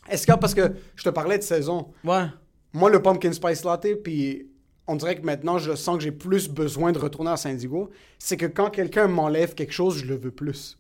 [0.10, 2.26] Est-ce que, parce que je te parlais de saison, Ouais.
[2.74, 4.48] moi le pumpkin spice latte, puis
[4.88, 8.38] on dirait que maintenant je sens que j'ai plus besoin de retourner à Saint-Digo, c'est
[8.38, 10.78] que quand quelqu'un m'enlève quelque chose, je le veux plus.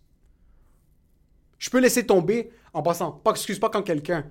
[1.60, 3.12] Je peux laisser tomber en passant.
[3.12, 4.26] Pas, excuse pas quand quelqu'un.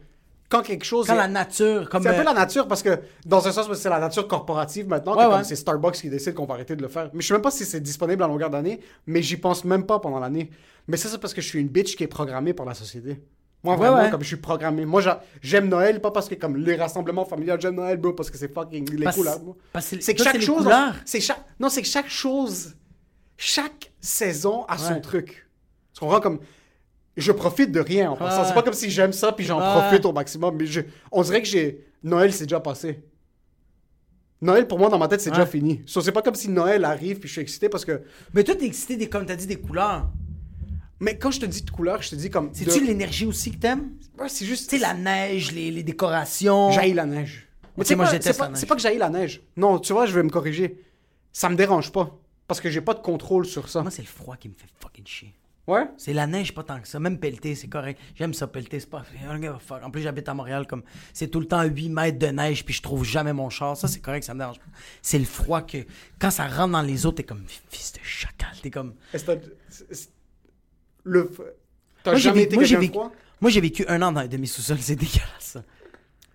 [0.51, 1.07] Quand quelque chose.
[1.07, 2.03] Quand est- la nature, comme.
[2.03, 4.87] C'est un peu euh, la nature parce que, dans un sens, c'est la nature corporative
[4.87, 5.45] maintenant, que Ouais, comme ouais.
[5.45, 7.09] c'est Starbucks qui décide qu'on va arrêter de le faire.
[7.15, 9.87] Mais je sais même pas si c'est disponible à longueur d'année, mais j'y pense même
[9.87, 10.51] pas pendant l'année.
[10.89, 13.23] Mais ça, c'est parce que je suis une bitch qui est programmée par la société.
[13.65, 14.11] Moi, vraiment, ouais.
[14.11, 14.85] comme je suis programmé.
[14.85, 18.29] Moi, j'a- j'aime Noël, pas parce que, comme les rassemblements familiaux, j'aime Noël, bro, parce
[18.31, 19.39] que c'est fucking les Parce- couleurs,
[19.81, 20.69] C'est que chaque chose.
[21.05, 21.45] C'est chaque.
[21.61, 22.75] Non, c'est que chaque chose.
[23.37, 25.49] Chaque saison a son truc.
[25.95, 26.21] Tu comprends?
[26.21, 26.41] Comme.
[27.17, 28.45] Je profite de rien en passant.
[28.45, 30.57] C'est pas comme si j'aime ça puis j'en profite au maximum.
[30.57, 30.81] Mais je-
[31.13, 31.87] on dirait que j'ai.
[32.03, 33.05] Noël, c'est déjà passé.
[34.41, 35.83] Noël, pour moi, dans ma tête, c'est déjà fini.
[35.87, 38.03] So, c'est pas comme si Noël arrive puis je suis excité parce que.
[38.35, 40.09] Mais toi, t'es excité, des, comme t'as dit, des couleurs.
[41.03, 42.51] Mais quand je te dis de couleur, je te dis comme.
[42.53, 43.91] C'est-tu de- l'énergie aussi que t'aimes?
[44.19, 44.71] Ouais, c'est juste.
[44.71, 46.71] Tu sais, la neige, les, les décorations.
[46.71, 47.49] J'haïs la neige.
[47.77, 48.61] Mais Ok, tu sais moi, déteste c'est pas, la neige.
[48.61, 49.43] c'est pas que j'haïs la neige.
[49.57, 50.81] Non, tu vois, je vais me corriger.
[51.33, 52.17] Ça me dérange pas.
[52.47, 53.83] Parce que j'ai pas de contrôle sur ça.
[53.83, 55.35] Moi, c'est le froid qui me fait fucking chier.
[55.67, 55.87] Ouais?
[55.97, 57.01] C'est la neige, pas tant que ça.
[57.01, 57.99] Même pelleter, c'est correct.
[58.15, 59.05] J'aime ça, pelleter, c'est pas.
[59.83, 60.83] En plus, j'habite à Montréal, comme.
[61.13, 63.77] C'est tout le temps 8 mètres de neige, puis je trouve jamais mon char.
[63.77, 64.67] Ça, c'est correct, ça me dérange pas.
[65.03, 65.79] C'est le froid que.
[66.21, 67.45] Quand ça rentre dans les autres, t'es comme.
[67.71, 68.51] Fils de chacal.
[68.63, 68.95] T'es comme.
[69.15, 70.11] Est-ce que t'as- c'est- c'est-
[71.05, 71.31] Le.
[72.03, 73.13] T'as jamais été quelqu'un de vécu- froid?
[73.41, 75.59] Moi, j'ai vécu un an dans un demi-sous-sol, c'est dégueulasse.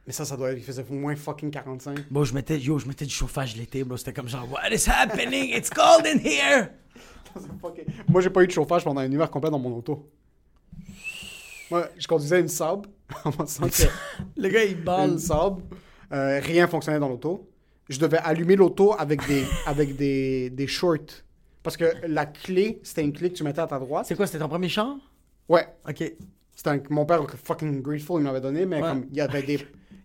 [0.05, 0.57] Mais ça, ça doit être.
[0.57, 2.09] Il faisait moins fucking 45.
[2.09, 3.97] Bon, je mettais, yo, je mettais du chauffage l'été, bro.
[3.97, 5.53] C'était comme genre, what is happening?
[5.55, 6.69] It's cold in here!
[7.61, 10.09] Fucking- Moi, j'ai pas eu de chauffage pendant un hiver complet dans mon auto.
[11.69, 12.47] Moi, je conduisais une
[13.69, 13.83] que
[14.37, 15.11] Le gars, il balle.
[15.11, 15.61] une Saab.
[16.13, 17.49] Euh, rien fonctionnait dans l'auto.
[17.89, 21.23] Je devais allumer l'auto avec des, avec des, des shorts.
[21.67, 24.05] Parce que la clé, c'était une clé que tu mettais à ta droite.
[24.07, 24.95] C'est quoi, c'était ton premier char?
[25.49, 25.67] Ouais.
[25.85, 26.01] Ok.
[26.55, 28.87] C'était un- mon père fucking grateful, il m'avait donné, mais Ouais.
[28.87, 29.55] comme il y avait des,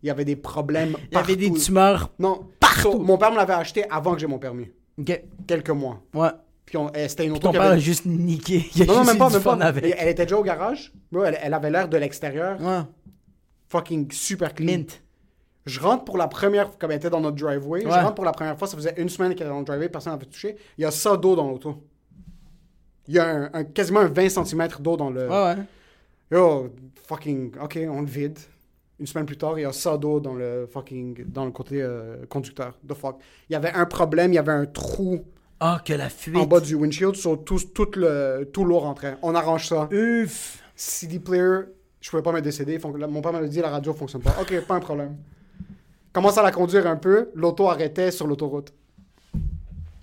[0.02, 1.62] il y avait des problèmes Il y avait des partout.
[1.62, 2.10] tumeurs.
[2.18, 2.80] Non, Partout.
[2.92, 4.72] so, mon père me l'avait acheté avant que j'ai mon permis.
[4.98, 5.22] Ok.
[5.46, 6.02] Quelques mois.
[6.14, 6.30] Ouais.
[6.66, 7.76] Puis on- eh, c'était une auto Ton père avait...
[7.76, 8.66] a juste niqué.
[8.74, 9.64] Il a Non, non, juste même pas, même pas.
[9.64, 9.94] avec.
[9.96, 10.92] Elle, était déjà au garage.
[11.14, 12.60] Elle, elle avait l'air de l'extérieur.
[12.60, 12.80] Ouais.
[13.68, 14.66] Fucking super clean.
[14.78, 15.00] Mint.
[15.66, 17.84] Je rentre pour la première fois, comme elle était dans notre driveway.
[17.84, 17.90] Ouais.
[17.92, 19.88] Je rentre pour la première fois, ça faisait une semaine qu'elle était dans le driveway,
[19.88, 20.56] personne n'avait touché.
[20.76, 21.82] Il y a ça d'eau dans l'auto.
[23.08, 25.28] Il y a un, un- quasiment un 20 cm d'eau dans le.
[25.28, 25.56] Ouais, ouais.
[26.30, 26.70] Yo,
[27.06, 28.38] fucking, ok, on le vide.
[28.98, 31.82] Une semaine plus tard, il y a ça d'eau dans le fucking, dans le côté
[31.82, 32.78] euh, conducteur.
[32.88, 33.16] The fuck.
[33.48, 35.24] Il y avait un problème, il y avait un trou
[35.58, 36.36] Ah, que la fuite.
[36.36, 39.16] en bas du windshield, sur tout, tout le, tout l'eau rentrait.
[39.22, 39.88] On arrange ça.
[39.90, 40.62] Uf.
[40.76, 41.60] CD player,
[42.00, 42.78] je pouvais pas me décéder.
[42.82, 44.34] Mon père m'a dit la radio fonctionne pas.
[44.40, 45.16] Ok, pas un problème.
[46.12, 48.72] Commence à la conduire un peu, l'auto arrêtait sur l'autoroute.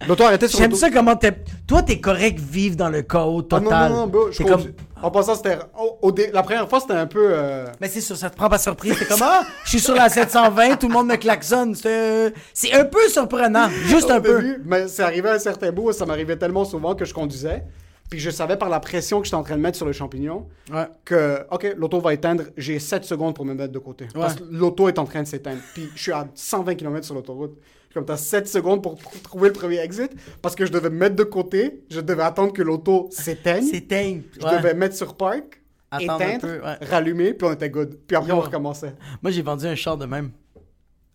[0.08, 0.92] L'auto arrêtait sur J'aime l'autoroute.
[0.94, 1.34] ça comment t'es.
[1.68, 3.92] Toi, t'es correct vivre dans le chaos Ah, total.
[3.92, 5.04] non, non, non, bro, je T'es conduis- comme.
[5.04, 5.58] En passant, c'était.
[5.78, 7.28] au- au dé- La première fois, c'était un peu.
[7.34, 8.98] euh, Mais c'est sûr, ça te prend pas surprise.
[8.98, 11.76] T'es comme, ah, je suis sur la 720, tout le monde me klaxonne.
[11.76, 13.70] C'est c'est un peu surprenant.
[13.86, 14.42] Juste un peu.
[14.42, 17.64] début, mais c'est arrivé à un certain bout, ça m'arrivait tellement souvent que je conduisais.
[18.10, 20.48] Puis je savais par la pression que j'étais en train de mettre sur le champignon
[20.72, 20.88] Ouais.
[21.06, 24.08] que, OK, l'auto va éteindre, j'ai 7 secondes pour me mettre de côté.
[24.14, 25.62] Parce que l'auto est en train de s'éteindre.
[25.74, 27.58] Puis je suis à 120 km sur l'autoroute.
[27.94, 30.12] Comme t'as 7 secondes pour tr- trouver le premier exit?
[30.42, 31.84] Parce que je devais me mettre de côté.
[31.90, 33.64] Je devais attendre que l'auto s'éteigne.
[33.64, 34.22] S'éteigne.
[34.40, 34.58] Je Ouais.
[34.58, 35.62] devais mettre sur park.
[35.92, 37.98] Attendre éteindre, peu, rallumer, puis on était good.
[38.06, 38.36] Puis après, Yo.
[38.36, 38.94] on recommençait.
[39.24, 40.30] Moi, j'ai vendu un char de même.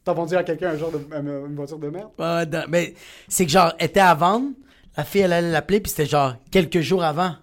[0.04, 2.10] T'as vendu à quelqu'un un genre de, euh, une voiture de merde?
[2.18, 2.94] Dans- mais
[3.28, 4.48] c'est que genre, était à vendre,
[4.96, 7.36] la fille, elle allait l'appeler, puis c'était genre quelques jours avant.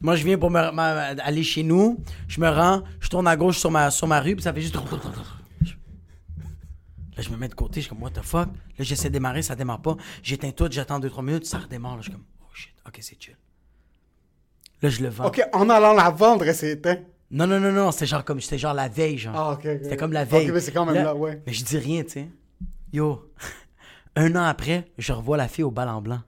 [0.00, 3.58] Moi, je viens pour me, aller chez nous, je me rends, je tourne à gauche
[3.58, 4.74] sur ma, sur ma rue, puis ça fait juste.
[4.74, 4.82] Là,
[7.24, 8.46] je me mets de côté, je suis comme, what the fuck?
[8.46, 9.96] Là, j'essaie de démarrer, ça démarre pas.
[10.22, 11.96] J'éteins tout, j'attends 2-3 minutes, ça redémarre.
[11.96, 13.36] Là, je suis comme, oh shit, ok, c'est chill.
[14.80, 15.26] Là, je le vends.
[15.26, 17.00] Ok, en allant la vendre, elle s'est éteinte.
[17.32, 19.34] Non, non, non, non, c'était genre comme, c'était genre la veille, genre.
[19.36, 19.58] Ah, ok.
[19.58, 19.80] ok.
[19.82, 20.46] C'était comme la veille.
[20.46, 21.42] Ok, mais c'est quand même là, ouais.
[21.44, 22.28] Mais je dis rien, tu sais.
[22.92, 23.32] Yo,
[24.16, 26.20] un an après, je revois la fille au bal en blanc.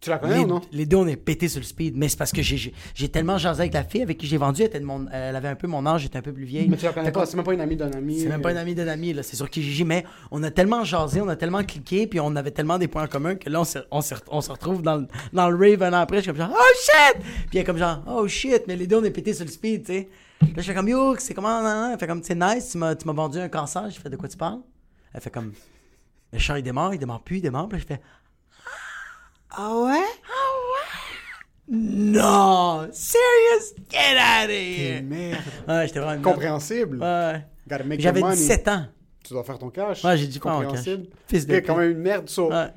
[0.00, 0.60] Tu la connais Les, ou non?
[0.72, 1.94] les deux, on est pété sur le speed.
[1.94, 2.72] Mais c'est parce que j'ai-
[3.12, 4.62] tellement jasé avec la fille avec qui j'ai vendu.
[4.62, 6.68] Elle, était de mon- elle avait un peu mon âge, j'étais un peu plus vieille.
[6.70, 8.18] Mais tu la connais pas, c'est même pas une amie d'un ami.
[8.20, 9.22] C'est même pas euh, une amie d'un ami, là.
[9.22, 12.34] C'est sur qui j'ai mais on a tellement jasé, on a tellement cliqué, puis on
[12.34, 15.06] avait tellement des points en commun que là, on, on, on se retrouve dans le,
[15.34, 16.16] dans le rave un an après.
[16.18, 17.22] Je suis comme genre, oh shit!
[17.50, 19.50] Puis elle est comme genre, oh shit, mais les deux, on est pété sur le
[19.50, 20.08] speed, tu sais.
[20.40, 21.90] Là, je fais comme, yo, c'est comment, nan, nan?
[21.92, 23.90] Elle fait comme, c'est nice, tu m'as vendu un cancer.
[23.90, 24.60] Je fais, de quoi tu parles?
[25.12, 25.52] Elle fait comme,
[26.32, 27.68] le char, il démarre, il démarre plus, il démarre.
[27.68, 28.00] Puis là, je fais,
[29.52, 30.04] Ah ouais?
[31.68, 32.88] non!
[32.92, 33.74] Serious?
[33.90, 35.02] Get out of here!
[35.02, 35.38] merde.
[35.68, 36.22] Ouais, j'étais vraiment.
[36.22, 36.98] Compréhensible.
[37.00, 37.44] Ouais.
[37.68, 38.40] Gotta make J'avais your money.
[38.40, 38.86] 17 ans.
[39.24, 40.04] Tu dois faire ton cash.
[40.04, 40.66] Ouais, j'ai faire mon cash.
[40.68, 41.06] Compréhensible.
[41.28, 42.28] Fils de Il y a quand même une merde.
[42.28, 42.68] So, Ouais.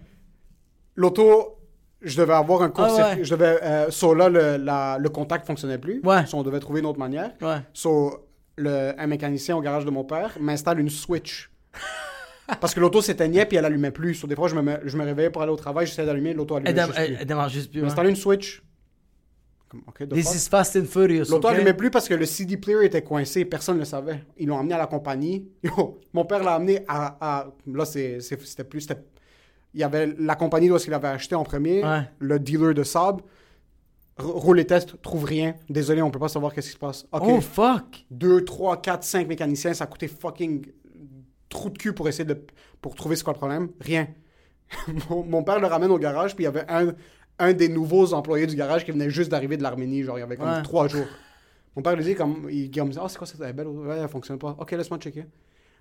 [0.96, 1.58] L'auto,
[2.02, 3.24] je devais avoir un court Ah ouais.
[3.24, 3.58] Je devais.
[3.64, 6.02] Euh, so là, le, la- le contact fonctionnait plus.
[6.04, 6.26] Ouais.
[6.28, 7.32] So on devait trouver une autre manière.
[7.42, 7.58] Ouais.
[7.74, 11.50] So, le, un mécanicien au garage de mon père m'installe une switch.
[12.60, 14.16] Parce que l'auto s'éteignait puis elle allumait plus.
[14.16, 16.56] So, des fois, je me, je me réveillais pour aller au travail, j'essayais d'allumer, l'auto
[16.56, 17.84] allumait Elle, démarre juste plus.
[17.84, 18.62] Installé une switch.
[19.70, 20.36] Comme, ok, the This fuck.
[20.36, 21.26] is fast and furious.
[21.30, 21.54] L'auto ok?
[21.56, 24.24] allumait plus parce que le CD player était coincé, personne ne le savait.
[24.38, 25.48] Ils l'ont amené à la compagnie.
[25.64, 28.88] Yo, mon père l'a amené à, à- là c'était plus
[29.76, 32.02] il y avait la compagnie où il avait acheté en premier, Ouais.
[32.20, 33.22] le dealer de Saab.
[34.20, 35.56] R- roule les tests, trouve rien.
[35.68, 37.08] Désolé, on peut pas savoir qu'est-ce qui se passe.
[37.12, 38.06] Oh fuck!
[38.12, 40.68] 2, 3, 4, 5 mécaniciens, ça a coûté fucking
[41.54, 42.38] trou de cul pour essayer de
[42.82, 43.70] pour trouver ce quoi le problème?
[43.80, 44.08] Rien.
[45.10, 46.94] mon, mon père le ramène au garage, puis il y avait un,
[47.40, 50.24] un des nouveaux employés du garage qui venait juste d'arriver de l'Arménie, genre il y
[50.24, 50.62] avait comme Ouais.
[50.64, 51.06] 3 jours.
[51.76, 53.98] Mon père lui dit comme il, il me dit "Ah, c'est quoi cette belle Ouais,
[54.00, 55.26] elle fonctionne pas." OK, laisse-moi checker.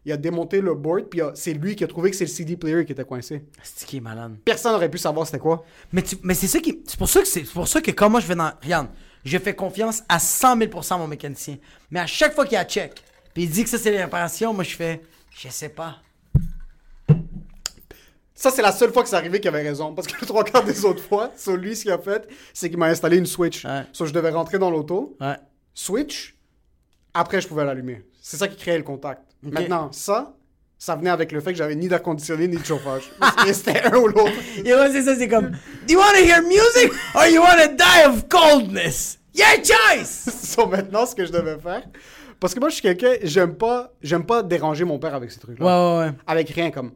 [0.05, 2.57] Il a démonté le board, puis c'est lui qui a trouvé que c'est le CD
[2.57, 3.45] player qui était coincé.
[3.63, 4.35] C'est qui est malade.
[4.45, 5.65] Personne n'aurait pu savoir c'était quoi.
[5.93, 6.83] Mais, tu- mais c'est ça qui.
[6.87, 8.51] C'est pour ça que c'est pour ça que quand moi je vais dans.
[8.63, 8.89] Regarde,
[9.25, 11.57] je fais confiance à 100 000 à mon mécanicien.
[11.91, 12.95] Mais à chaque fois qu'il y a check,
[13.33, 15.03] puis il dit que ça c'est les réparations, moi je fais.
[15.37, 15.97] Je sais pas.
[18.35, 19.95] Ça, c'est la seule fois que c'est arrivé qu'il avait raison.
[19.95, 22.69] Parce que le trois quarts des autres fois, sur lui, ce qu'il a fait, c'est
[22.69, 23.65] qu'il m'a installé une Switch.
[23.65, 23.85] Ouais.
[23.93, 25.37] So, je devais rentrer dans l'auto, Ouais.
[25.75, 26.37] Switch,
[27.15, 28.05] après, je pouvais l'allumer.
[28.21, 29.23] C'est ça qui créait le contact.
[29.43, 30.35] Maintenant, ça,
[30.79, 33.11] ça venait avec le fait que j'avais ni d'air conditionné ni de chauffage.
[33.53, 34.33] C'était un ou l'autre.
[34.65, 35.51] C'est ça, c'est comme.
[35.51, 39.19] Do you want to hear music or you want to die of coldness?
[39.35, 40.29] Your choice!
[40.43, 41.85] so, maintenant, ce que je devais faire.
[42.43, 45.39] Parce que moi, je suis quelqu'un, j'aime pas, j'aime pas déranger mon père avec ces
[45.39, 45.65] trucs-là.
[45.65, 46.15] Ouais, ouais, ouais.
[46.27, 46.91] Avec rien, comme.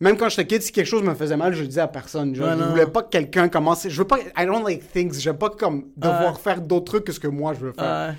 [0.00, 2.34] Même quand j'étais kid, si quelque chose me faisait mal, je le disais à personne.
[2.34, 3.86] Genre, Ouais, je voulais pas que quelqu'un commence.
[3.86, 4.18] Je veux pas.
[4.38, 5.20] I don't like things.
[5.20, 8.14] J'aime pas comme devoir faire d'autres trucs que ce que moi je veux faire.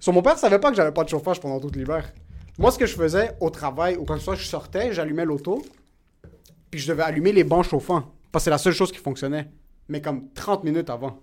[0.00, 2.10] So, mon père savait pas que j'avais pas de chauffage pendant tout l'hiver.
[2.56, 5.62] Moi, ce que je faisais au travail ou quand soit, je sortais, j'allumais l'auto,
[6.70, 8.14] puis je devais allumer les bancs chauffants.
[8.32, 9.50] Parce que c'est la seule chose qui fonctionnait.
[9.88, 11.20] Mais comme 30 minutes avant.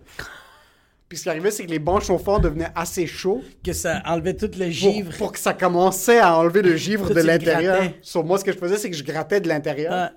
[1.15, 4.34] Puis ce qui arrivait, c'est que les bancs chauffants devenaient assez chauds Que ça enlevait
[4.34, 5.15] tout le givre.
[5.17, 7.84] pour que ça commençait à enlever le givre de l'intérieur.
[8.01, 9.93] So, moi, ce que je faisais, c'est que je grattais de l'intérieur.
[9.93, 10.10] Ouais.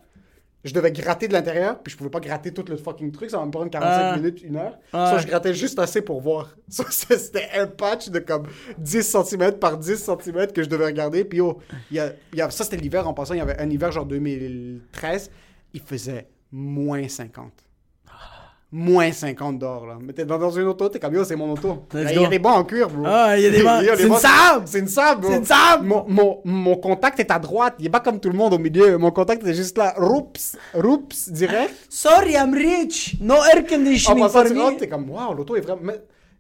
[0.65, 3.39] Je devais gratter de l'intérieur, puis je pouvais pas gratter tout le fucking truc, ça
[3.39, 4.17] va me prendre 45 Ah.
[4.17, 4.77] minutes, une heure.
[4.91, 6.53] Ça, je grattais juste assez pour voir.
[6.69, 6.83] Ça,
[7.17, 11.23] c'était un patch de comme 10 cm par 10 cm que je devais regarder.
[11.25, 11.59] Puis oh,
[11.97, 15.31] a, y a- ça c'était l'hiver en passant, il y avait un hiver genre 2013,
[15.75, 17.53] il faisait moins 50.
[18.71, 19.97] Moins 50 dehors, là.
[19.99, 21.87] Mais t'es dans, une auto, t'es comme, yo, c'est mon auto.
[21.95, 23.03] Il y a des bancs en cuir, bro.
[23.07, 23.83] Ah, il y a des bancs.
[23.97, 24.63] C'est une Saab!
[24.67, 25.31] C'est une Saab, bro.
[25.31, 25.85] C'est une Saab!
[25.87, 27.77] Mon, mon, mon contact est à droite.
[27.79, 28.99] Il est pas comme tout le monde au milieu.
[28.99, 29.95] Mon contact est juste là.
[29.97, 31.75] Roups, roups, direct.
[31.89, 33.17] Sorry, I'm rich.
[33.23, 34.61] No air En conditioning passant, me.
[34.61, 35.93] rentres, t'es comme, waouh, l'auto est vraiment.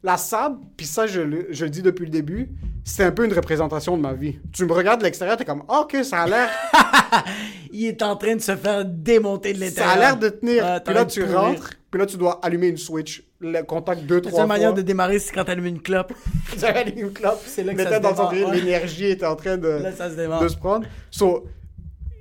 [0.03, 2.51] La Saab, puis ça, je le, je le dis depuis le début,
[2.85, 4.39] c'est un peu une représentation de ma vie.
[4.53, 6.49] Tu me regardes de l'extérieur, t'es comme, ah, ok, ça a l'air,
[7.73, 9.93] Il est en train de se faire démonter de ça l'intérieur.
[9.93, 10.83] a l'air de tenir.
[10.85, 11.41] Puis là, tu pourrir.
[11.41, 13.25] rentres, puis là, tu dois allumer une switch.
[13.41, 14.47] Le contact deux, La trois seule fois.
[14.47, 16.13] manière de démarrer, c'est quand t'allumes une clope.
[16.59, 17.41] J'avais allumé une clope.
[17.47, 18.57] C'est là que mettais ça se dans démarre, ouais.
[18.61, 20.87] l'énergie était en train de, Là, ça se de se prendre.
[21.11, 21.47] So,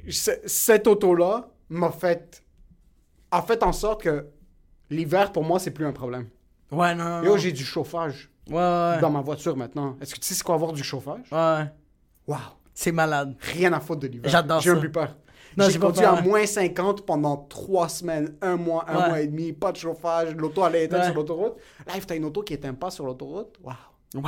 [0.10, 2.44] cette auto-là m'a fait,
[3.32, 4.28] a fait en sorte que
[4.90, 6.28] l'hiver, pour moi, c'est plus un problème.
[6.72, 7.24] Ouais, non, non.
[7.24, 9.00] Yo, j'ai du chauffage Ouais, ouais.
[9.02, 9.98] dans ma voiture maintenant.
[10.00, 11.26] Est-ce que tu sais c'est quoi avoir du chauffage?
[11.32, 11.66] Ouais.
[12.28, 12.38] Wow!
[12.74, 13.36] C'est malade.
[13.40, 14.30] Rien à foutre de l'hiver.
[14.30, 14.74] J'adore J'ai ça.
[14.74, 15.16] même plus peur.
[15.58, 19.08] Non, J'ai conduit à moins 50 pendant trois semaines, un mois, un Ouais.
[19.10, 21.08] mois et demi, pas de chauffage, l'auto allait éteindre Ouais.
[21.10, 21.56] sur l'autoroute.
[21.88, 23.56] Là, t'as une auto qui éteint pas sur l'autoroute.
[23.64, 23.76] Waouh.
[24.16, 24.22] Wow!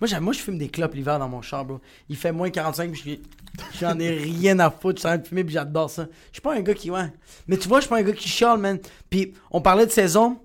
[0.00, 1.78] Moi, moi, je fume des clopes l'hiver dans mon char, bro.
[2.08, 3.20] Il fait moins 45, puis
[3.60, 4.96] je- j'en ai rien à foutre.
[4.96, 6.06] Je suis en train de fumer, puis j'adore ça.
[6.26, 7.12] Je suis pas un gars qui, ouais.
[7.46, 8.80] Mais tu vois, je suis pas un gars qui chiale, man.
[9.08, 10.38] Puis, on parlait de saison.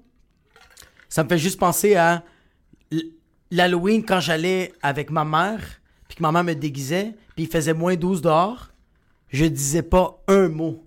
[1.10, 2.24] Ça me fait juste penser à
[3.52, 5.62] l'Halloween quand j'allais avec ma mère,
[6.08, 8.70] puis que ma mère me déguisait, puis il faisait moins 12 dehors.
[9.30, 10.84] Je disais pas un mot.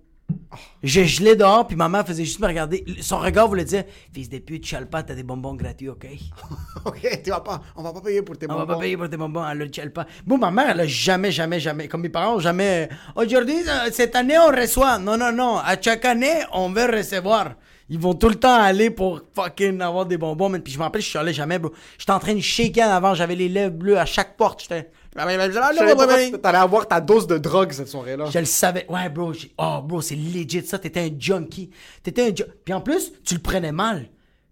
[0.83, 2.85] Je gelais dehors, puis ma mère faisait juste me regarder.
[3.01, 3.83] Son regard voulait dire
[4.15, 6.07] Fils de pute, chiale pas, t'as des bonbons gratuits, ok?
[6.85, 8.75] Ok, tu vas pas, on va pas payer pour tes On va bonbons.
[8.75, 10.07] pas payer pour tes bonbons, elle le chiale pas.
[10.25, 12.89] Bon, ma mère, elle a jamais, jamais, jamais, comme mes parents, jamais.
[13.17, 14.99] Aujourd'hui, euh, cette année, on reçoit.
[14.99, 15.59] Non, non, non.
[15.59, 17.55] À chaque année, on veut recevoir.
[17.89, 20.63] Ils vont tout le temps aller pour fucking avoir des bonbons, man.
[20.63, 21.73] Puis je me rappelle, je suis allé jamais, bro.
[21.99, 24.63] J'étais en train de shaker en avant, j'avais les lèvres bleues à chaque porte.
[24.63, 24.89] J'étais.
[25.13, 28.27] T'allais avoir ta dose de drogue cette soirée-là.
[28.27, 28.87] Je le savais.
[28.89, 29.33] Ouais, bro.
[29.59, 30.79] Oh, bro, c'est legit ça.
[30.79, 31.71] T'étais un junkie.
[32.03, 32.53] T'étais un junkie.
[32.65, 34.09] Puis en plus, tu le prenais mal.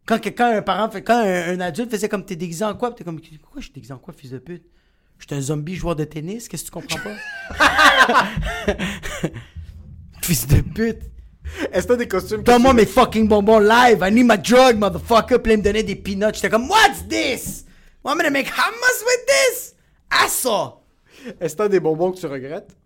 [0.07, 2.90] Quand quelqu'un, un parent, fait, quand un, un adulte faisait comme t'es déguisé en quoi,
[2.92, 4.64] t'es comme, pourquoi je suis déguisé en quoi, fils de pute?
[5.18, 8.27] J'étais un zombie joueur de tennis, qu'est-ce que tu comprends pas?
[10.23, 11.03] fils de pute.
[11.73, 14.03] Est-ce que t'as des costumes Donne-moi mes fucking bonbons live.
[14.03, 15.38] I need my drug, motherfucker.
[15.38, 16.35] Puis il me donnait des peanuts.
[16.35, 17.64] J'étais comme, what's this?
[18.05, 19.75] Want me to make hummus with this?
[20.11, 20.77] Assa!
[21.40, 22.77] Est-ce que t'as des bonbons que tu regrettes?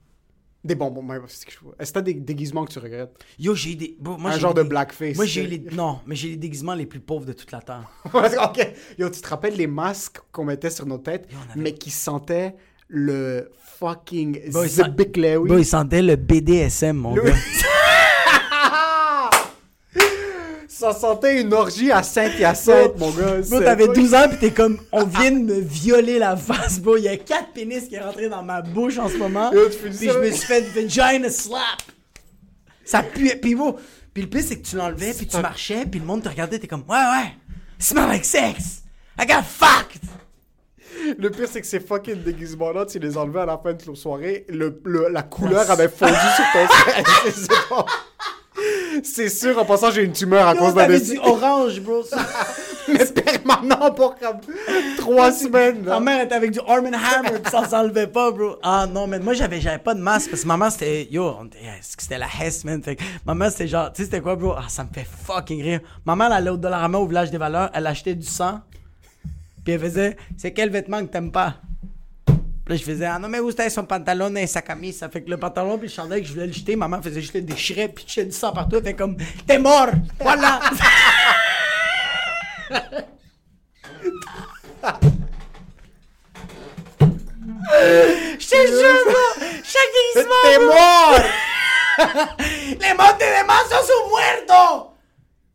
[0.65, 1.75] Des bonbons, ouais, c'est ce que je vois.
[1.79, 3.13] Est-ce que t'as des déguisements que tu regrettes?
[3.39, 3.97] Yo, j'ai eu des.
[4.01, 5.59] moi, Un j'ai genre eu de des- blackface, Moi, j'ai eu les.
[5.73, 7.91] Non, mais j'ai les déguisements les plus pauvres de toute la terre.
[8.15, 8.73] ok.
[8.97, 11.91] Yo, tu te rappelles les masques qu'on mettait sur nos têtes, on avait- mais qui
[11.91, 12.55] sentaient
[12.87, 15.49] le fucking Bro, il sent- Zibic Larry?
[15.49, 17.35] Bro, il sentait le BDSM, mon gars.
[20.83, 23.37] Ça sentait une orgie à Saint-Hyacinthe, mon gars.
[23.49, 26.81] Bro, t'avais pas- 12 ans pis t'es comme, on vient de me violer la face,
[26.81, 26.97] bro.
[26.97, 29.51] Il y a quatre pénis qui est rentré dans ma bouche en ce moment.
[29.99, 31.61] Puis je me suis fait vagina slap.
[32.85, 33.31] Ça pue.
[33.41, 33.77] Puis bro,
[34.13, 36.59] puis le pire c'est que tu l'enlevais puis tu marchais puis le monde te regardait
[36.59, 37.33] t'es comme, ouais ouais,
[37.79, 38.83] smell like sex.
[39.21, 40.03] I got fucked.
[41.19, 43.95] Le pire, c'est que ces fucking déguisements-là, tu les enlevais à la fin de la
[43.95, 47.85] soirée, le, le- la couleur avait fondu sur ton
[49.03, 51.81] C'est sûr, en passant, j'ai une tumeur à Yo, cause d'un t'avais des- du orange,
[51.81, 52.03] bro.
[52.89, 54.39] Mais permanent pour comme
[54.99, 55.85] trois semaines.
[55.85, 56.01] Là.
[56.01, 58.57] mère était avec du Arm Hammer pis ça s'enlevait pas, bro.
[58.63, 61.33] Ah non, mais moi j'avais j'avais pas de masque parce que ma mère c'était yo,
[61.47, 62.83] était- c'était la Hess, man.
[62.83, 64.55] Fait que ma mère c'était genre, tu sais c'était quoi, bro?
[64.59, 65.81] Ah, ça me fait fucking rire.
[66.05, 68.61] Ma mère elle allait au Dollarama au village des valeurs, elle achetait du sang.
[69.65, 71.55] Puis elle faisait, c'est quel vêtement que t'aimes pas?
[72.73, 75.01] Puis là, je faisais, ah non, mais où c'était son pantalon et sa camisa?
[75.01, 77.21] Ça fait que le pantalon puis le chandail que je voulais le jeter, maman faisait
[77.21, 78.77] juste le déchirer puis jetait du sang partout.
[78.77, 79.89] Elle fait comme, t'es mort!
[80.19, 80.61] Voilà!
[88.39, 89.13] Je te jure!
[89.63, 91.21] Chaque déguisement, T'es mort!
[92.39, 93.25] Les montes de
[93.87, 94.95] sont muertos!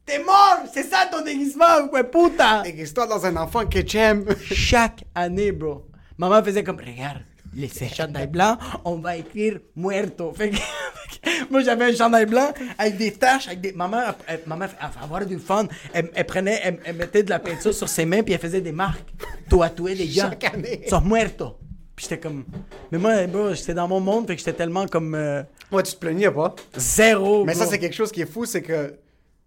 [0.06, 0.60] T'es mort!
[0.72, 2.62] C'est ça ton déguisement, ouais, puta!
[2.66, 4.26] Existe-toi dans un enfant que j'aime.
[4.52, 5.88] Chaque année, bro.
[6.18, 7.20] Maman faisait comme, regarde,
[7.56, 10.34] les ces chandails blancs, on va écrire muerto.
[10.38, 13.72] Fait que, fait que moi, j'avais un chandail blanc avec des taches, avec des.
[13.72, 15.68] Maman, elle- maman, elle avoir du fun.
[15.94, 18.62] Elle, elle prenait, elle, elle mettait de la peinture sur ses mains, puis elle faisait
[18.62, 19.08] des marques.
[19.50, 20.30] Tatouer des gars.
[20.32, 20.82] Chaque année.
[20.90, 21.58] Sont muertos.
[21.96, 22.44] Puis j'étais comme.
[22.92, 25.16] Mais moi, bro, j'étais dans mon monde, fait que j'étais tellement comme.
[25.16, 26.54] euh, Ouais, tu te plaignais pas.
[26.76, 27.44] zéro.
[27.46, 28.96] Mais ça, c'est quelque chose qui est fou, c'est que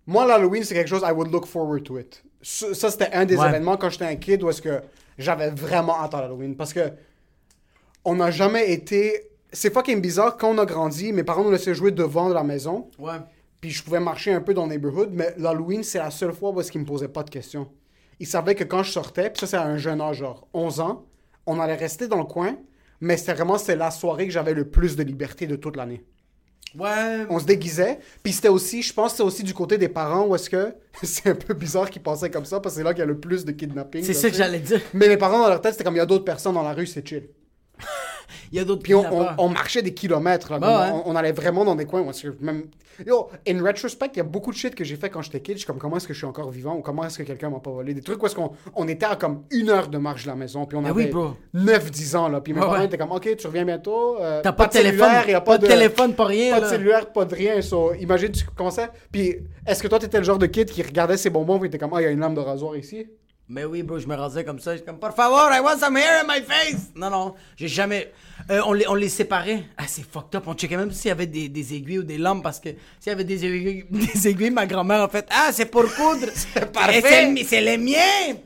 [0.07, 2.23] moi, l'Halloween, c'est quelque chose, I would look forward to it.
[2.43, 3.49] Ça, ça, c'était un des Ouais.
[3.49, 4.81] événements quand j'étais un kid où est-ce que
[5.21, 6.57] j'avais vraiment hâte à l'Halloween.
[6.57, 6.93] Parce que
[8.05, 9.31] on n'a jamais été.
[9.53, 12.89] C'est fucking bizarre, quand on a grandi, mes parents nous laissaient jouer devant la maison.
[12.99, 13.19] Ouais.
[13.61, 16.51] Puis je pouvais marcher un peu dans le neighborhood, mais l'Halloween, c'est la seule fois
[16.51, 17.69] où est-ce qu'ils me posaient pas de questions.
[18.19, 20.81] Ils savaient que quand je sortais, puis ça, c'est à un jeune âge, genre 11
[20.81, 21.07] ans,
[21.47, 22.57] on allait rester dans le coin,
[23.01, 26.05] mais c'était vraiment c'est la soirée que j'avais le plus de liberté de toute l'année.
[26.79, 27.27] Ouais.
[27.29, 30.35] On se déguisait, puis c'était aussi, je pense, c'est aussi du côté des parents où
[30.35, 33.01] est-ce que c'est un peu bizarre qu'ils pensaient comme ça, parce que c'est là qu'il
[33.01, 34.05] y a le plus de kidnapping.
[34.05, 34.81] C'est ça que j'allais dire.
[34.95, 36.73] Mais mes parents, dans leur tête, c'était comme il y a d'autres personnes dans la
[36.73, 37.29] rue, c'est chill.
[38.53, 39.35] Il y a d'autres Puis on, on, kidnappeurs.
[39.39, 40.51] on marchait des kilomètres.
[40.53, 41.01] là, Bah ouais.
[41.07, 42.01] on, on allait vraiment dans des coins.
[42.03, 42.11] où
[42.45, 42.65] même...
[43.07, 45.55] Yo, in retrospect, il y a beaucoup de shit que j'ai fait quand j'étais kid.
[45.55, 47.49] Je suis comme, comment est-ce que je suis encore vivant ou comment est-ce que quelqu'un
[47.49, 47.95] m'a pas volé?
[47.95, 50.35] Des trucs où est-ce qu'on on était à comme une heure de marche de la
[50.35, 50.67] maison.
[50.67, 51.31] Puis on avait oui, bro.
[51.55, 52.29] 9-10 ans.
[52.29, 52.41] Là.
[52.43, 54.19] Puis mes parents étaient comme, OK, tu reviens bientôt.
[54.21, 57.11] euh, T'as pas de téléphone, y a pas de téléphone, pas rien, Pas de cellulaire,
[57.11, 57.63] pas de rien.
[57.63, 58.89] So, imagine, tu commençais.
[59.11, 61.79] Puis est-ce que toi, t'étais le genre de kid qui regardait ses bonbons et était
[61.79, 63.07] comme, ah, il y a une lame de rasoir ici?
[63.53, 64.75] Mais oui, bro, je me rasais comme ça.
[64.77, 66.93] J'étais comme, por favor, I want some hair in my face.
[66.95, 68.13] Non, non, j'ai jamais.
[68.49, 69.65] Euh, on, les, on les séparait.
[69.77, 70.45] Ah, c'est fucked up.
[70.47, 72.69] On checkait même s'il y avait des, des aiguilles ou des lampes parce que
[73.01, 76.27] s'il y avait des aiguilles, des aiguilles ma grand-mère a fait Ah, c'est pour coudre.
[76.33, 77.35] c'est parfait.
[77.45, 78.37] C'est les miens.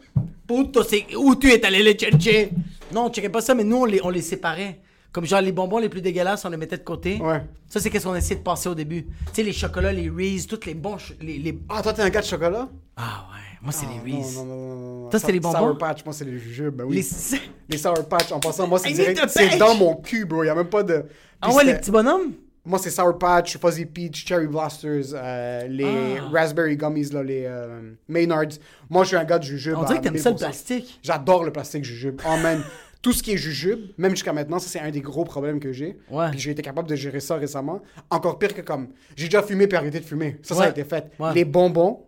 [0.48, 2.50] Puto, c'est où tu es allé les chercher?
[2.90, 4.80] Non, on checkait pas ça, mais nous, on les, on les séparait.
[5.12, 7.18] Comme genre les bonbons les plus dégueulasses, on les mettait de côté.
[7.20, 7.42] Ouais.
[7.68, 9.04] Ça, c'est qu'est-ce qu'on essayait de passer au début.
[9.04, 10.96] Tu sais, les chocolats, les Reese, tous les bons.
[11.20, 12.68] les- Ah, toi, t'es un gars de chocolat?
[12.96, 14.36] Ah ouais, moi, c'est Ah, les Reese.
[14.36, 14.74] Non, non,
[15.04, 15.08] non.
[15.10, 15.66] Toi, c'était les Sour- bonbons?
[15.70, 16.74] Sour Patch, moi, c'est les jujubes.
[16.76, 16.96] Ben oui.
[16.96, 17.38] Les-
[17.70, 19.20] Les Sour Patch, en passant, moi, c'est direct.
[19.28, 20.44] C'est dans mon cul, bro.
[20.44, 21.04] Il a même pas de.
[21.40, 22.32] Ah ouais, les petits bonhommes?
[22.66, 25.84] Moi, c'est Sour Patch, Fuzzy Peach, Cherry Blasters, euh, les
[26.18, 26.30] Ah.
[26.32, 28.54] Raspberry Gummies, là, les euh, Maynards.
[28.88, 29.76] Moi, je suis un gars de jujube.
[29.78, 30.38] On dirait que t'aimes ça le 1000%.
[30.38, 30.98] plastique.
[31.02, 32.22] J'adore le plastique jujube.
[32.26, 32.62] Oh man,
[33.02, 35.72] tout ce qui est jujube, même jusqu'à maintenant, ça c'est un des gros problèmes que
[35.72, 35.98] j'ai.
[36.10, 36.30] Ouais.
[36.30, 37.82] Puis j'ai été capable de gérer ça récemment.
[38.08, 40.38] Encore pire que comme j'ai déjà fumé puis arrêté de fumer.
[40.42, 41.10] Ça, ça a été fait.
[41.18, 41.34] Ouais.
[41.34, 42.00] Les bonbons,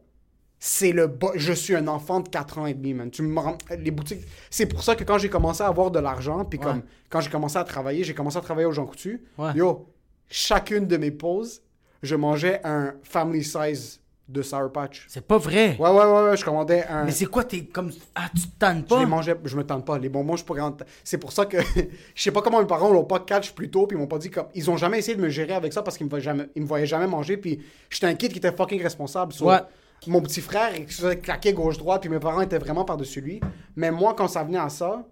[0.59, 3.11] c'est le bo- je suis un enfant de 4 ans et demi, man.
[3.11, 5.99] Tu me rends- les boutiques, c'est pour ça que quand j'ai commencé à avoir de
[5.99, 6.64] l'argent puis Ouais.
[6.64, 9.23] comme quand j'ai commencé à travailler, j'ai commencé à travailler aux Jean Coutu.
[9.38, 9.53] Ouais.
[9.55, 9.87] Yo,
[10.29, 11.62] chacune de mes pauses,
[12.03, 15.07] je mangeais un family size de Sour Patch.
[15.09, 15.77] C'est pas vrai.
[15.79, 17.92] Ouais ouais ouais, ouais je commandais un Mais c'est quoi, t'es comme.
[18.14, 18.99] Ah, tu te tannes je pas?
[18.99, 19.99] les mangeais, je me tente pas.
[19.99, 20.77] Les bonbons, je pourrais en...
[21.05, 21.59] C'est pour ça que
[22.14, 24.19] je sais pas comment mes parents l'ont pas catch plus tôt, puis ils m'ont pas
[24.19, 26.25] dit comme ils ont jamais essayé de me gérer avec ça parce qu'ils me voyaient
[26.25, 29.33] jamais, ils me voyaient jamais manger, puis j'étais un kid qui était fucking responsable.
[29.33, 29.61] So, Ouais.
[30.06, 33.20] Mon petit frère, il se faisait claquer gauche droite, puis mes parents étaient vraiment par-dessus
[33.20, 33.40] lui.
[33.74, 35.04] Mais moi, quand ça venait à ça,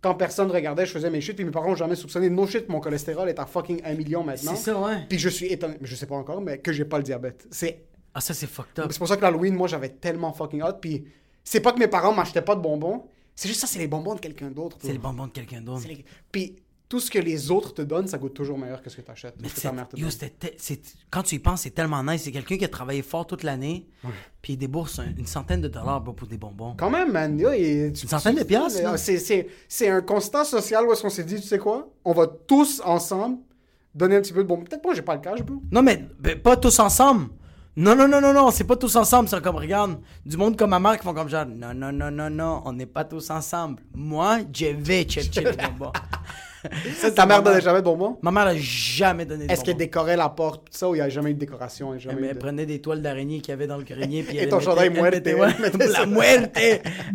[0.00, 2.30] quand personne regardait, je faisais mes shit, puis mes parents ont jamais soupçonné.
[2.30, 4.54] No shit, mon cholestérol est à fucking 1 million maintenant.
[4.54, 5.04] C'est ça, ouais.
[5.08, 7.46] Puis je suis étonné, je sais pas encore, mais que j'ai pas le diabète.
[7.50, 8.86] C'est Ah, ça, c'est fucked up.
[8.90, 10.74] c'est pour ça que l'Halloween, moi, j'avais tellement fucking hot.
[10.80, 11.04] Puis
[11.44, 13.04] c'est pas que mes parents m'achetaient pas de bonbons.
[13.34, 14.76] C'est juste ça, c'est les bonbons de quelqu'un d'autre.
[14.80, 15.86] C'est les bonbons de quelqu'un d'autre.
[15.86, 16.56] Les- Puis
[16.88, 19.10] tout ce que les autres te donnent, ça goûte toujours meilleur que ce que tu
[19.10, 19.34] achètes.
[19.40, 20.06] Mais que c'est- ta mère te yo,
[21.10, 22.22] quand tu y penses, c'est tellement nice.
[22.22, 23.86] C'est quelqu'un qui a travaillé fort toute l'année,
[24.40, 26.74] puis il débourse un- une centaine de dollars bro, pour des bonbons.
[26.78, 27.38] Quand même, man.
[27.38, 28.80] yo, et tu- Une centaine de piastres.
[28.98, 31.88] C'est- un constat social où est-ce qu'on s'est dit, tu sais quoi?
[32.04, 33.38] On va tous ensemble
[33.94, 34.64] donner un petit peu de bonbons.
[34.64, 35.60] Peut-être moi, j'ai pas le cash, bro.
[35.70, 36.06] Non, mais
[36.42, 37.28] pas tous ensemble.
[37.76, 39.28] Non, non, non, non, non, c'est pas tous ensemble.
[39.28, 42.10] C'est comme, regarde, du monde comme ma mère qui font comme genre, non, non, non,
[42.10, 43.82] non, non, on n'est pas tous ensemble.
[43.94, 45.92] Moi, je vais chercher les bonbons.
[46.96, 48.18] Ça, Ta mère donnait jamais de bonbons?
[48.22, 50.98] Ma mère a jamais donné de Est-ce qu'elle décorait la porte, tout ça, ou il
[50.98, 51.94] n'y a jamais eu de décoration?
[51.94, 54.22] Elle, prenait des toiles d'araignée qu'il y avait dans le grenier.
[54.22, 56.58] Puis Et elle ton chandail muerte, mettait- elle mettait la muerte.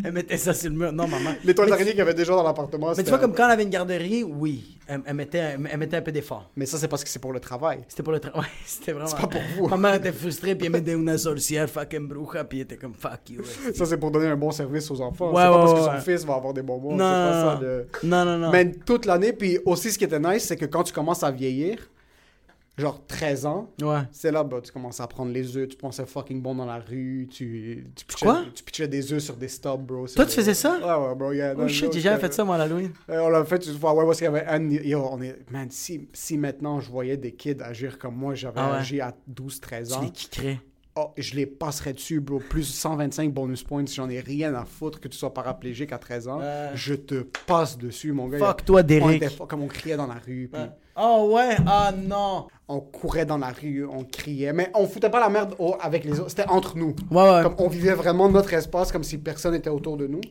[0.04, 0.92] Elle mettait ça sur le mur.
[0.92, 1.32] Non, maman.
[1.44, 2.94] Les toiles d'araignée qu'il y avait déjà dans l'appartement.
[2.96, 5.98] Mais tu vois, comme quand elle avait une garderie, oui, elle, elle mettait, elle, mettait
[5.98, 6.50] un peu d'effort.
[6.56, 7.80] Mais ça, c'est parce que c'est pour le travail.
[7.88, 8.50] C'était pour le travail.
[8.66, 9.08] c'était vraiment.
[9.08, 9.68] C'est pas pour vous.
[9.68, 12.94] Ma mère était frustrée, puis elle mettait une sorcière, fucking bruja, puis elle était comme
[12.94, 13.42] fuck you.
[13.42, 13.74] ouais.
[13.74, 15.32] Ça, c'est pour donner un bon service aux enfants.
[15.32, 16.96] Ouais, c'est pas ouais, parce que son fils va avoir des bonbons.
[16.96, 18.52] Non, non, non.
[18.52, 21.32] Mais toute l'année, puis aussi, ce qui était nice, c'est que quand tu commences à
[21.32, 21.78] vieillir,
[22.78, 24.00] genre 13 ans, Ouais.
[24.12, 26.80] c'est là, bah, tu commences à prendre les œufs, tu pensais fucking bon dans la
[26.80, 28.46] rue, tu, tu, pitchais, Quoi?
[28.56, 30.08] tu pitchais des œufs sur des stubs, bro.
[30.08, 30.78] Toi, tu faisais ça?
[30.80, 31.32] Ouais, ouais, bro.
[31.34, 32.92] yeah, Oh shit, j'ai jamais fait ça, moi, à l'Halloween.
[33.10, 34.70] Euh, on l'a fait une fois, ouais, parce qu'il y avait un.
[34.72, 35.36] Yo, on est.
[35.52, 38.78] Man, si, si maintenant je voyais des kids agir comme moi, j'avais Ah ouais.
[38.78, 40.02] agi à 12-13 Tu ans.
[40.02, 40.60] les kickerais.
[40.96, 42.40] Oh, je les passerais dessus, bro.
[42.40, 43.84] Plus 125 bonus points.
[43.92, 46.40] J'en ai rien à foutre que tu sois paraplégique à 13 ans.
[46.76, 48.38] Je te passe dessus, mon gars.
[48.38, 49.38] Fuck toi, Derek.
[49.48, 50.62] comme on criait dans la rue, puis
[50.96, 52.46] Oh ouais, ah non.
[52.68, 54.54] on courait dans la rue, on criait.
[54.54, 56.30] Mais on foutait pas la merde avec les autres.
[56.30, 56.96] C'était entre nous.
[57.10, 57.42] Ouais, ouais.
[57.42, 60.22] Comme on vivait vraiment notre espace comme si personne n'était autour de nous.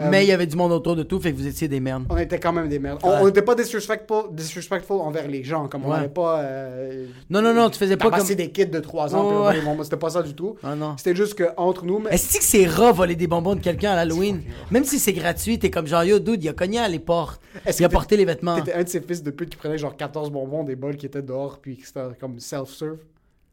[0.00, 1.80] Euh, Mais il y avait du monde autour de tout, fait que vous étiez des
[1.80, 2.04] merdes.
[2.08, 3.00] On était quand même des merdes.
[3.02, 5.66] On- n'était pas disrespectful, disrespectful envers les gens.
[5.66, 6.40] Comme on n'allait pas.
[6.40, 8.26] euh, Non, non, non, tu faisais pas comme.
[8.26, 9.50] des kids de 3 ans.
[9.64, 10.54] Bon, C'était pas ça du tout.
[10.62, 10.74] Ah.
[10.96, 12.02] C'était juste que entre nous.
[12.10, 14.42] Est-ce que c'est rare voler des bonbons de quelqu'un à l'Halloween?
[14.70, 17.40] Même si c'est gratuit, t'es comme genre, yo, dude, il a cogné à les portes.
[17.78, 18.56] Il a porté les vêtements.
[18.56, 21.06] T'étais un de ces fils de pute qui prenait genre 14 bonbons, des bols qui
[21.06, 22.98] étaient dehors, puis c'était comme self-serve?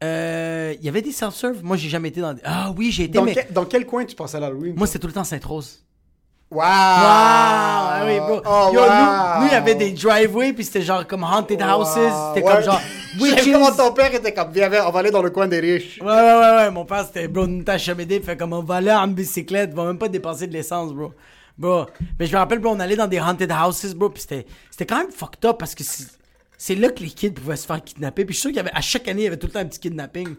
[0.04, 1.64] Euh, il y avait des self-serve?
[1.64, 2.42] Moi, j'ai jamais été dans des.
[2.44, 3.34] Ah oui, j'ai été, Dans, mais.
[3.34, 4.74] quel- dans quel coin tu passais à l'Halloween?
[4.76, 5.82] Moi, c'était tout le temps Sainte-Rose.
[6.50, 6.64] Waouh!
[6.68, 8.40] Ah oui, bro.
[8.46, 8.86] Oh, Yo, wow!
[8.86, 11.88] nous, nous, il y avait des driveways, puis c'était genre comme haunted houses.
[11.88, 12.52] C'était Ouais.
[12.54, 12.80] comme genre.
[13.20, 13.50] Witches.
[13.50, 15.98] comment ton père était comme, viens, on va aller dans le coin des riches.
[16.00, 16.70] Ouais, ouais, ouais, ouais.
[16.70, 18.20] Mon père, c'était, bro, une tâche aidé.
[18.20, 21.12] Fait comme on va aller en bicyclette, va même pas dépenser de l'essence, bro.
[21.58, 21.86] Bro.
[22.20, 24.86] Mais je me rappelle, bro, on allait dans des haunted houses, bro, puis c'était, c'était
[24.86, 26.04] quand même fucked up parce que c'est,
[26.58, 28.24] c'est là que les kids pouvaient se faire kidnapper.
[28.24, 29.52] Puis je suis sûr qu'il y avait, à chaque année, il y avait tout le
[29.52, 30.36] temps un petit kidnapping.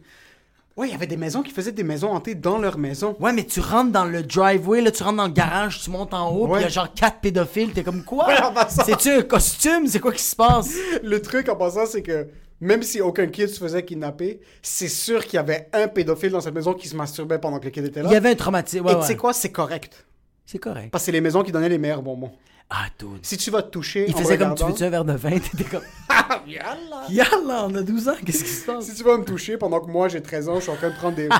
[0.77, 3.15] Ouais, il y avait des maisons qui faisaient des maisons hantées dans leur maison.
[3.19, 6.13] Ouais, mais tu rentres dans le driveway, là, tu rentres dans le garage, tu montes
[6.13, 6.71] en haut, puis il y a Ouais.
[6.71, 7.71] genre quatre pédophiles.
[7.73, 8.27] T'es comme quoi?
[8.27, 8.35] Ouais.
[8.69, 9.87] C'est-tu un costume?
[9.87, 10.71] C'est quoi qui se passe?
[11.03, 12.27] Le truc en passant, c'est que
[12.61, 16.41] même si aucun kid se faisait kidnapper, c'est sûr qu'il y avait un pédophile dans
[16.41, 18.09] cette maison qui se masturbait pendant que le kid était là.
[18.09, 18.85] Il y avait un traumatisme.
[18.85, 19.15] Ouais, Et tu sais ouais.
[19.15, 20.05] quoi, c'est correct.
[20.45, 20.89] C'est correct.
[20.91, 22.31] Parce que c'est les maisons qui donnaient les meilleurs bonbons.
[22.69, 23.19] Ah, dude.
[23.21, 24.05] Si tu vas te toucher.
[24.07, 25.29] Il faisait comme, tu veux-tu un verre de vin?
[25.39, 25.81] T'étais comme,
[26.47, 28.85] yalla, on a 12 ans, qu'est-ce qui se passe?
[28.85, 30.89] Si tu vas me toucher pendant que moi j'ai 13 ans, je suis en train
[30.89, 31.29] de prendre des.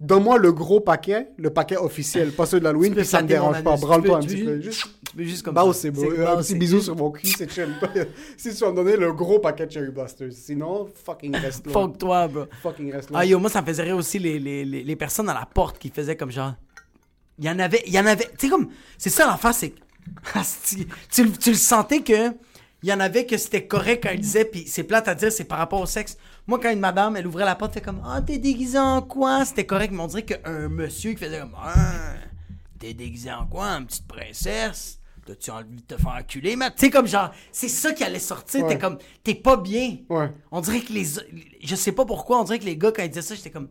[0.00, 3.62] Donne-moi le gros paquet, le paquet officiel, pas ceux de l'Halloween, puis ça mon dérange
[3.62, 3.76] pas.
[3.76, 4.60] Branle-toi un petit peu.
[4.60, 4.86] Juste.
[5.16, 5.72] Juste comme ça.
[5.74, 6.00] c'est beau.
[6.10, 7.68] C'est- Un petit bisou sur mon cul, c'est chill.
[8.36, 10.32] si tu vas me donner le gros paquet de Cherry Blasters.
[10.32, 11.72] Sinon, fucking reste là.
[11.72, 12.46] Fuck toi, bro.
[12.62, 13.18] Fucking reste là.
[13.20, 15.46] Ah yo, moi ça me faisait rire aussi les, les, les, les personnes à la
[15.46, 16.54] porte qui faisaient comme genre.
[17.38, 18.24] Il y en avait, il y en avait.
[18.38, 19.72] Tu sais comme, c'est ça l'affaire, c'est
[21.10, 22.32] tu, le- tu le sentais que
[22.84, 25.30] il y en avait que c'était correct quand ils disaient, puis c'est plate à dire,
[25.30, 26.16] c'est par rapport au sexe.
[26.48, 29.44] Moi, quand une madame, elle ouvrait la porte, elle comme, ah, t'es déguisé en quoi?
[29.44, 32.14] C'était correct, mais on dirait qu'un monsieur qui faisait comme, ah,
[32.80, 34.98] t'es déguisé en quoi, une petite princesse?
[35.24, 38.18] T'as-tu envie de te faire enculer, mais Tu sais, comme genre, c'est ça qui allait
[38.18, 38.64] sortir.
[38.64, 38.70] Ouais.
[38.70, 39.98] T'es comme, t'es pas bien.
[40.08, 40.32] Ouais.
[40.50, 41.04] On dirait que les.
[41.62, 43.68] Je sais pas pourquoi, on dirait que les gars, quand ils disaient ça, j'étais comme,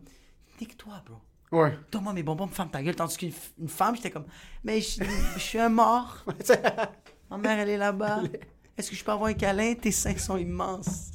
[0.58, 1.16] nique-toi, bro.
[1.52, 1.72] Ouais.
[1.90, 2.96] Donne-moi mes bonbons, me ferme ta gueule.
[2.96, 4.24] Tandis qu'une une femme, j'étais comme,
[4.64, 6.24] mais je, je suis un mort.
[7.30, 8.20] Ma mère, elle est là-bas.
[8.76, 9.74] Est-ce que je peux avoir un câlin?
[9.74, 11.10] Tes seins sont immenses.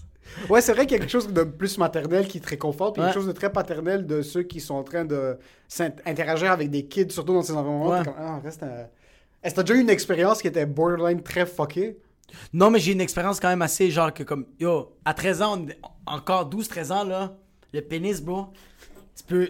[0.50, 3.02] Ouais, c'est vrai qu'il y a quelque chose de plus maternel qui te réconforte, puis
[3.02, 3.08] Ouais.
[3.08, 6.70] quelque chose de très paternel de ceux qui sont en train de s'int- interagir avec
[6.70, 7.90] des kids, surtout dans ces environnements.
[7.90, 8.04] Ouais.
[8.04, 8.88] Comme, ah, reste un-
[9.42, 11.98] Est-ce que t'as déjà eu une expérience qui était borderline très fuckée?
[12.52, 15.60] Non, mais j'ai une expérience quand même assez genre que comme, yo, à 13 ans,
[16.08, 17.38] on- encore 12, 13 ans, là,
[17.74, 18.48] le pénis, bro,
[19.16, 19.50] tu peux,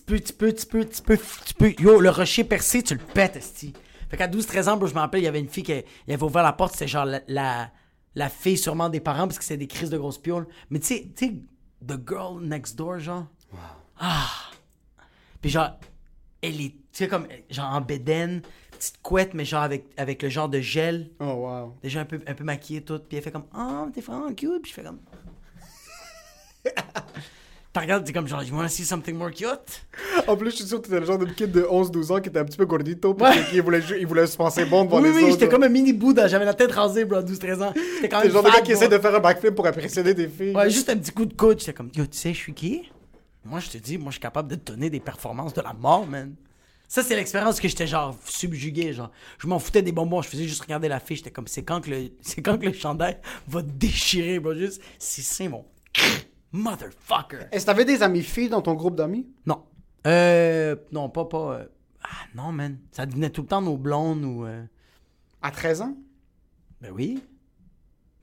[0.00, 2.94] tu peux, tu peux, tu peux, tu peux, tu peux, yo, le rocher percé, tu
[2.94, 3.72] le pètes, esti.
[4.08, 5.72] Fait qu'à 12, 13 ans, bro, je me rappelle, il y avait une fille qui
[5.72, 7.70] avait ouvert la porte, c'était genre la, la,
[8.14, 10.46] la fille sûrement des parents, parce que c'est des crises de grosses pioles.
[10.70, 11.34] Mais tu sais, tu sais,
[11.86, 13.26] the girl next door, genre.
[13.98, 14.28] Ah!
[15.40, 15.78] Puis genre,
[16.42, 18.42] elle est, tu sais, comme, genre en bédaine,
[18.72, 21.76] petite couette, mais genre avec, avec le genre de gel Oh, wow.
[21.82, 24.62] déjà un peu, un peu maquillée toute, puis elle fait comme Oh, t'es vraiment cute,
[24.62, 24.98] puis je fais comme.
[27.72, 29.86] T'as regardé, t'es comme genre, you wanna see something more cute?
[30.26, 32.28] En plus, je suis sûr que t'étais le genre de kid de 11-12 ans qui
[32.28, 33.44] était un petit peu gordito, puis Ouais.
[33.48, 35.30] qui voulait, il voulait se penser bon devant oui, les oui, autres.
[35.34, 35.52] j'étais genre.
[35.52, 37.72] comme un mini Bouddha, j'avais la tête rasée, bro, à 12-13 ans.
[37.76, 38.26] J'étais quand même.
[38.26, 38.82] le genre de gars qui bro.
[38.82, 40.52] essaie de faire un backflip pour impressionner des filles.
[40.54, 42.90] Ouais, juste un petit coup de coude, j'étais comme, yo, tu sais, je suis qui?
[43.44, 45.72] Moi, je te dis, moi, je suis capable de te donner des performances de la
[45.72, 46.34] mort, man.
[46.88, 49.12] Ça, c'est l'expérience que j'étais genre subjugué, genre.
[49.38, 51.80] Je m'en foutais des bonbons, je faisais juste regarder la fille, j'étais comme, c'est quand
[51.80, 53.16] que le, c'est quand que le chandail
[53.46, 55.64] va déchirer, bro, juste, c'est c'est mon
[56.52, 57.46] motherfucker.
[57.52, 59.26] Est-ce que t'avais des amis filles dans ton groupe d'amis?
[59.46, 59.62] Non.
[60.06, 61.64] Euh, non, pas, pas, euh,
[62.02, 62.78] ah, non, man.
[62.92, 64.64] Ça devenait tout le temps nos blondes ou, euh,
[65.42, 65.96] À 13 ans?
[66.80, 67.22] ben oui.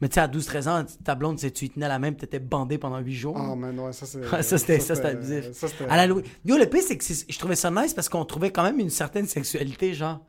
[0.02, 2.78] Mais tu sais, à 12-13 ans, ta blonde, tu y tenais la même, t'étais bandé
[2.78, 3.36] pendant 8 jours?
[3.40, 4.20] Oh, man, ouais, ça c'est.
[4.20, 5.52] Ouais, ça, c'était, ça, c'était abusif.
[5.54, 5.86] Ça, c'était.
[5.86, 6.24] À l'Halloween.
[6.46, 8.80] Yo, le pire, c'est que c'est- je trouvais ça nice parce qu'on trouvait quand même
[8.80, 10.24] une certaine sexualité, genre,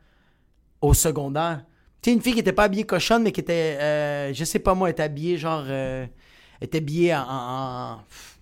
[0.81, 1.65] au secondaire.
[2.01, 4.57] Tu sais, une fille qui était pas habillée cochonne, mais qui était, euh, je sais
[4.59, 6.07] pas moi, était habillée, genre, euh,
[6.61, 7.99] était habillée en,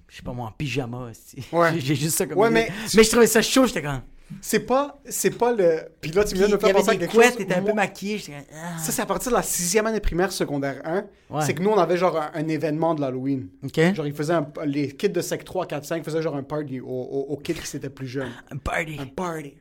[0.08, 1.10] je sais pas moi, en pyjama.
[1.12, 1.46] aussi.
[1.52, 1.72] Ouais.
[1.80, 4.02] J'ai, juste ça comme Ouais, mais- mais je trouvais ça chaud, j'étais comme.
[4.42, 5.84] C'est pas, c'est pas le.
[6.02, 7.38] Puis là, tu viens de me faire penser à quelque couettes, chose.
[7.38, 8.34] t'étais un peu Moi- comme.
[8.54, 8.78] ah.
[8.78, 11.06] Ça, c'est à partir de la sixième année primaire, secondaire 1.
[11.30, 11.46] Ouais.
[11.46, 13.48] C'est que nous, on avait genre un, un événement de l'Halloween.
[13.64, 13.80] Ok.
[13.96, 16.82] Genre, ils faisaient un- les kids de sec 3, 4, 5 faisaient genre un party
[16.82, 18.32] aux, aux, aux kids qui étaient plus jeunes.
[18.52, 18.98] Un party.
[19.00, 19.54] Un party.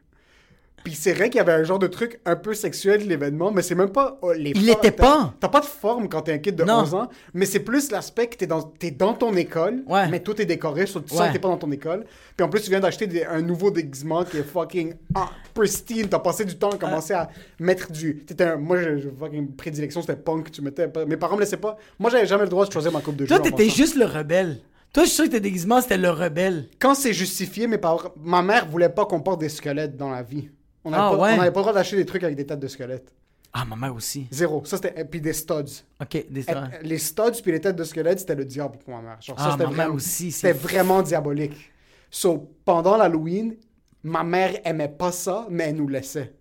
[0.87, 3.51] Puis c'est vrai qu'il y avait un genre de truc un peu sexuel de l'événement,
[3.51, 5.35] mais c'est même pas oh, les Il T'as- pas.
[5.41, 6.83] T'as pas de forme quand t'es un kid de Non.
[6.83, 10.07] 11 ans, mais c'est plus l'aspect que t'es dans, t'es dans ton école, Ouais.
[10.09, 11.27] mais tout est décoré, so tu sens Ouais.
[11.27, 12.05] que t'es pas dans ton école.
[12.37, 16.09] Puis en plus, tu viens d'acheter un nouveau déguisement qui est fucking ah, pristine.
[16.09, 18.19] T'as passé du temps à commencer à mettre du.
[18.19, 20.53] T'étais un- moi, j'ai fucking prédilection, c'était punk.
[20.53, 20.89] Tu mettais.
[21.09, 21.77] Mes parents me laissaient pas.
[21.99, 23.43] Moi, j'avais jamais le droit de choisir ma coupe de Toi, jeu.
[23.43, 24.61] en t'étais juste le rebelle.
[24.93, 26.69] Toi, je suis sûr que tes déguisements, c'était le rebelle.
[26.79, 30.23] Quand c'est justifié, mes parents, ma mère voulait pas qu'on porte des squelettes dans la
[30.23, 30.49] vie.
[30.87, 31.35] On n'avait Ah, pas, ouais.
[31.37, 33.13] on avait pas le droit d'acheter des trucs avec des têtes de squelettes.
[33.53, 34.27] Ah, ma mère aussi.
[34.31, 34.63] Zéro.
[34.65, 35.01] Ça, c'était.
[35.01, 35.83] et Puis des studs.
[36.01, 39.03] Ok, des Et- Les studs puis les têtes de squelettes, c'était le diable pour ma
[39.03, 39.17] mère.
[39.21, 41.73] Genre, ça, Ah, c'était ma mère vraiment, aussi, C'était vraiment diabolique.
[42.11, 43.57] So, pendant l'Halloween,
[44.05, 46.33] ma mère aimait pas ça, mais elle nous laissait.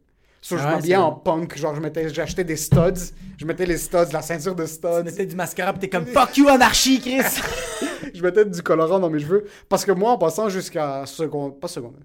[0.41, 1.57] So, je Ouais, m'habillais en punk.
[1.57, 1.73] Genre,
[2.13, 3.13] j'achetais des studs.
[3.37, 5.03] Je mettais les studs, la ceinture de Tu studs.
[5.03, 7.23] mettais du mascara pis t'es comme fuck you anarchie, Chris!
[8.13, 9.45] je mettais du colorant dans mes cheveux.
[9.67, 11.95] Parce que moi, en passant jusqu'à seconde, pas seconde,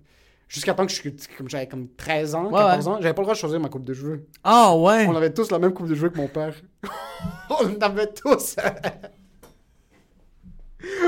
[0.50, 2.92] jusqu'à temps que je suis, comme j'avais comme 13 ans, Ouais, 14 ouais.
[2.92, 4.26] ans, j'avais pas le droit de choisir ma coupe de cheveux.
[4.42, 5.06] Ah ouais!
[5.06, 6.54] On avait tous la même coupe de cheveux que mon père.
[7.50, 8.56] On avait tous.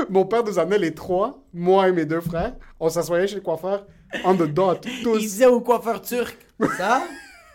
[0.09, 2.55] mon père nous amenait les trois, moi et mes deux frères.
[2.79, 3.85] On s'assoyait chez le coiffeur,
[4.23, 5.17] on the dot, Il tous.
[5.19, 6.37] disait au coiffeur turc.
[6.77, 7.03] Ça?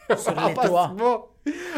[0.16, 0.94] Sur les pas toits.
[0.96, 1.24] bon.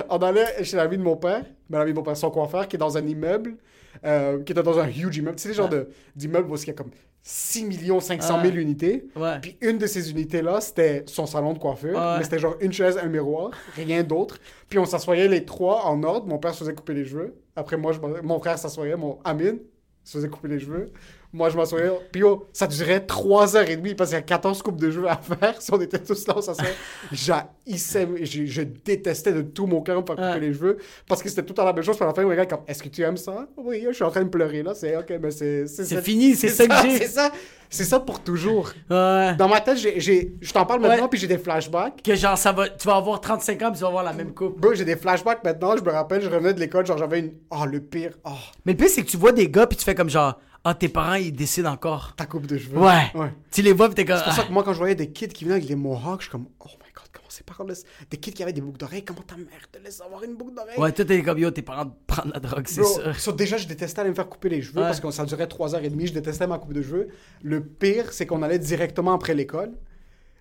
[0.08, 2.76] On allait chez l'ami de mon père, ben, l'ami de mon père, son coiffeur, qui
[2.76, 3.56] est dans un immeuble,
[4.04, 5.36] euh, qui était dans un huge immeuble.
[5.36, 6.90] Tu sais, les genres de- d'immeubles où il y a comme
[7.22, 7.66] 6
[8.00, 8.60] 500 000 Ouais.
[8.62, 9.04] unités.
[9.14, 9.38] Ouais.
[9.40, 11.96] Puis une de ces unités-là, c'était son salon de coiffure.
[11.96, 12.18] Ouais.
[12.18, 14.38] Mais c'était genre une chaise, un miroir, rien d'autre.
[14.68, 16.26] Puis on s'assoyait les trois en ordre.
[16.26, 17.34] Mon père se faisait couper les cheveux.
[17.56, 19.58] Après, moi, je mon frère s'assoyait, mon Amine
[20.02, 20.90] se faisait couper les cheveux.
[21.32, 21.90] Moi, je m'assoyais.
[22.10, 24.90] Puis oh, ça durait 3 heures et demie parce qu'il y a 14 coupes de
[24.90, 25.62] cheveux à faire.
[25.62, 26.40] Si on était tous là, on.
[27.12, 31.44] J'haïssais, je, je détestais de tout mon cœur faire couper les cheveux parce que c'était
[31.44, 31.96] tout à la même chose.
[31.96, 33.46] Puis à la fin, on regarde comme Est-ce que tu aimes ça?
[33.56, 34.74] Oui, je suis en train de pleurer là.
[34.74, 35.66] C'est ok, mais c'est.
[35.66, 36.98] C'est fini, c'est ça que j'ai.
[36.98, 37.30] C'est ça.
[37.72, 38.70] C'est ça pour toujours.
[38.90, 39.36] Ouais.
[39.36, 41.08] Dans ma tête, j'ai, je t'en parle maintenant, Ouais.
[41.08, 42.02] puis j'ai des flashbacks.
[42.02, 44.34] Que genre, ça va, tu vas avoir 35 ans pis tu vas avoir la même
[44.34, 44.58] coupe.
[44.60, 45.76] Bro, j'ai des flashbacks maintenant.
[45.76, 47.32] Je me rappelle, je revenais de l'école, genre j'avais une.
[47.50, 48.18] Oh, le pire.
[48.24, 48.30] Oh,
[48.66, 50.74] Mais le pire, c'est que tu vois des gars pis tu fais comme genre, ah,
[50.74, 52.14] tes parents, ils décident encore.
[52.16, 52.78] ta coupe de cheveux.
[52.78, 53.10] Ouais.
[53.14, 53.32] Ouais.
[53.50, 54.18] Tu les vois pis t'es comme.
[54.18, 54.48] C'est pour ça ah.
[54.48, 56.48] que moi, quand je voyais des kids qui venaient avec des mohawks, je suis comme,
[56.60, 57.84] oh my god, comment ses parents laissent...
[58.10, 60.54] Des kids qui avaient des boucles d'oreilles, comment ta mère te laisse avoir une boucle
[60.54, 60.78] d'oreille?
[60.78, 63.18] Ouais, toi, t'es comme yo, tes parents prennent la drogue, c'est sûr.
[63.18, 64.86] so, déjà, je détestais aller me faire couper les cheveux Ouais.
[64.86, 66.08] parce que ça durait 3h30.
[66.08, 67.08] Je détestais ma coupe de cheveux.
[67.42, 69.72] Le pire, c'est qu'on allait directement après l'école.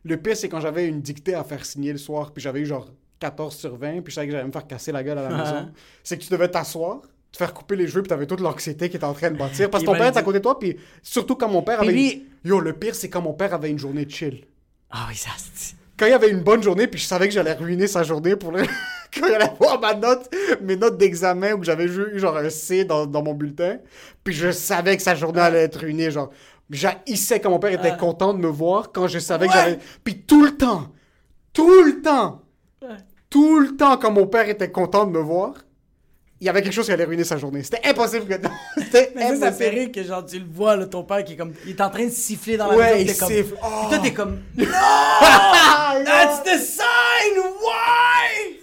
[0.04, 2.66] Le pire, c'est quand j'avais une dictée à faire signer le soir, puis j'avais eu
[2.66, 2.90] genre
[3.20, 5.38] 14 sur 20, puis je savais que j'allais me faire casser la gueule à la
[5.44, 5.72] maison.
[6.04, 7.02] C'est que tu devais t'asseoir,
[7.32, 9.70] te faire couper les cheveux, puis t'avais toute l'anxiété qui était en train de bâtir.
[9.70, 11.82] Parce que ton père va est à côté de toi, puis surtout quand mon père
[11.82, 11.92] avait.
[11.92, 12.12] lui-
[12.44, 14.46] une- Yo, le pire, c'est quand mon père avait une journée de chill.
[14.90, 15.76] Ah oui, ça, c'est...
[15.98, 18.52] Quand il avait une bonne journée, puis je savais que j'allais ruiner sa journée pour
[18.54, 18.64] le.
[19.14, 22.86] quand il allait voir ma note, mes notes d'examen où j'avais eu genre un C
[22.86, 23.78] dans, dans mon bulletin,
[24.24, 26.10] puis je savais que sa journée allait être ruinée.
[26.10, 26.30] Genre,
[26.70, 29.80] j'haïssais quand mon père était content de me voir quand je savais que j'avais.
[30.06, 30.88] Puis tout le temps,
[31.52, 32.44] tout le temps,
[33.30, 35.54] tout le temps, quand mon père était content de me voir,
[36.42, 37.64] il y avait quelque chose qui allait ruiner sa journée.
[37.64, 38.48] C'était impossible que.
[38.78, 39.70] C'était Mais ça, fait impossible.
[39.80, 41.54] rire que genre tu le vois, là, ton père qui est comme.
[41.66, 43.12] Il est en train de siffler dans la Ouais, maison.
[43.14, 43.50] il comme- siffle.
[43.56, 43.86] Puis Oh.
[43.90, 44.40] toi, t'es comme.
[44.74, 47.38] Ah, That's the sign!
[47.62, 48.56] Why?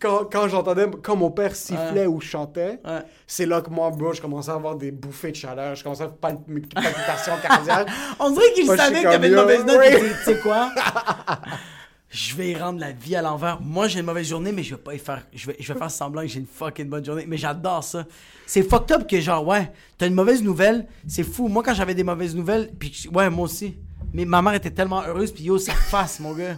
[0.00, 3.00] quand, quand j'entendais, quand mon père sifflait ou chantait, Ouais.
[3.26, 5.74] c'est là que moi, bro, je commençais à avoir des bouffées de chaleur.
[5.74, 7.88] Je commençais à faire des palpitations cardiaques.
[8.18, 9.78] On dirait qu'il savait qu'il y avait une mauvaise note.
[9.90, 10.70] tu sais quoi?
[12.10, 13.60] Je vais y rendre la vie à l'envers.
[13.60, 15.24] Moi, j'ai une mauvaise journée, mais je vais pas y faire.
[15.32, 17.24] Je vais, je vais faire semblant que j'ai une fucking bonne journée.
[17.26, 18.04] Mais j'adore ça.
[18.46, 20.88] C'est fucked up que, genre, ouais, t'as une mauvaise nouvelle.
[21.06, 21.46] C'est fou.
[21.46, 23.76] Moi, quand j'avais des mauvaises nouvelles, puis ouais, moi aussi.
[24.12, 26.56] Mais ma mère était tellement heureuse, puis yo, ça fasse, mon gars.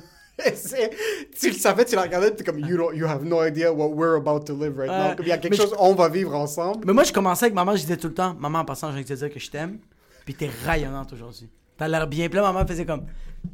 [1.39, 3.71] Tu le savais, tu la regardais, tu es comme, you, don't- you have no idea
[3.73, 5.11] what we're about to live right now.
[5.11, 5.17] Ouais.
[5.17, 6.87] Comme il y a quelque chose, on va vivre ensemble.
[6.87, 8.95] Mais moi, je commençais avec maman, je disais tout le temps, maman, en passant, j'ai
[8.95, 9.79] envie de te dire que je t'aime,
[10.25, 11.49] puis t'es rayonnante aujourd'hui.
[11.77, 12.29] T'as l'air bien.
[12.29, 13.07] Puis là, maman faisait comme,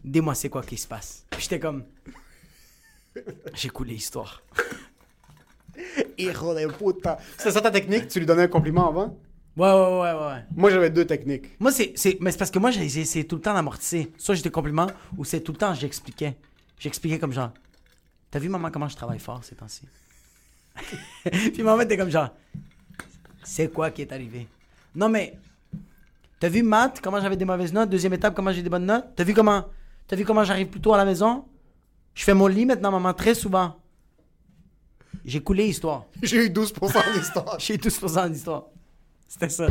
[0.05, 1.25] dis-moi, c'est quoi qui se passe?
[1.31, 1.85] Puis j'étais comme,
[3.55, 4.43] j'ai coulé l'histoire.
[6.17, 7.19] Hijo de puta.
[7.37, 8.09] C'est ça ta technique?
[8.09, 9.17] Tu lui donnais un compliment avant?
[9.57, 10.45] Ouais, ouais, ouais, ouais.
[10.55, 11.59] Moi, j'avais deux techniques.
[11.59, 14.13] Moi, c'est, c'est, mais c'est parce que moi, j'ai, j'ai essayé tout le temps d'amortisser.
[14.17, 16.37] Soit j'étais compliment, ou c'est tout le temps, j'expliquais.
[16.79, 17.51] J'expliquais comme genre,
[18.31, 19.83] t'as vu, maman, comment je travaille fort ces temps-ci?
[21.25, 22.31] Puis maman était comme genre,
[23.43, 24.47] c'est quoi qui est arrivé?
[24.95, 25.37] Non, mais,
[26.39, 27.91] t'as vu, maths, comment j'avais des mauvaises notes?
[27.91, 29.07] Deuxième étape, comment j'ai des bonnes notes?
[29.17, 29.65] T'as vu comment,
[30.07, 31.45] t'as vu comment j'arrive plus tôt à la maison?
[32.15, 33.77] Je fais mon lit maintenant, maman, très souvent.
[35.25, 36.07] J'ai coulé l'histoire.
[36.23, 37.57] J'ai eu 12% d'histoire.
[37.59, 38.65] J'ai 12% d'histoire.
[39.29, 39.67] C'était ça.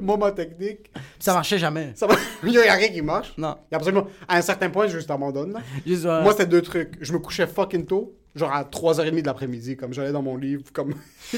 [0.00, 1.92] Ma technique, ça marchait jamais.
[1.94, 2.14] ça va.
[2.44, 3.32] Il y a rien qui marche.
[3.36, 3.56] Non.
[3.70, 4.06] Il y a absolument.
[4.28, 5.60] À un certain point, je juste abandonne.
[5.86, 6.96] Juste, euh, Moi, c'était deux trucs.
[7.00, 10.64] Je me couchais fucking tôt, genre à 3h30 de l'après-midi, comme j'allais dans mon livre,
[10.72, 10.94] comme.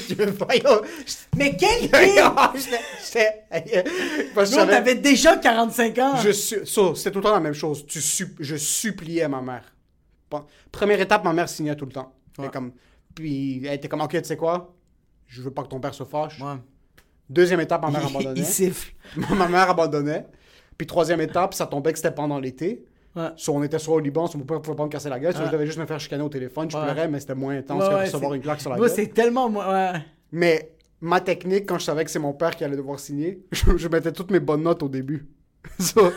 [1.35, 1.89] Mais quel
[4.45, 6.15] j'avais- avait déjà 45 ans.
[6.17, 7.85] Je su- so, c'était tout le temps la même chose.
[7.85, 7.99] Tu
[8.39, 9.63] je suppliais ma mère.
[10.29, 12.13] Bon, première étape, ma mère signait tout le temps.
[12.39, 12.49] Ouais.
[12.49, 12.71] comme,
[13.13, 14.73] puis elle était comme, ok, tu sais quoi?
[15.27, 16.39] Je veux pas que ton père se fâche.
[16.39, 16.55] Ouais.
[17.29, 18.39] Deuxième étape, ma mère abandonnait.
[18.39, 18.93] il siffle.
[19.15, 20.25] ma mère abandonnait.
[20.77, 22.83] Puis troisième étape, ça tombait que c'était pendant l'été.
[23.15, 23.27] Ouais.
[23.35, 25.33] Soit on était soit au Liban, soit mon père pouvait pas me casser la gueule,
[25.35, 26.69] soit je devais juste me faire chicaner au téléphone.
[26.69, 28.95] Je pleurais, mais c'était moins intense que recevoir une claque sur la Moi, gueule.
[28.95, 29.51] c'est tellement.
[30.31, 33.77] Mais ma technique, quand je savais que c'est mon père qui allait devoir signer, je,
[33.77, 35.27] je mettais toutes mes bonnes notes au début.
[35.79, 36.11] So,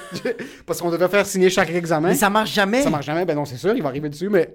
[0.67, 2.09] parce qu'on devait faire signer chaque examen.
[2.09, 2.83] Mais ça marche jamais.
[2.83, 4.55] Ça marche jamais, ben non, c'est sûr, il va arriver dessus, mais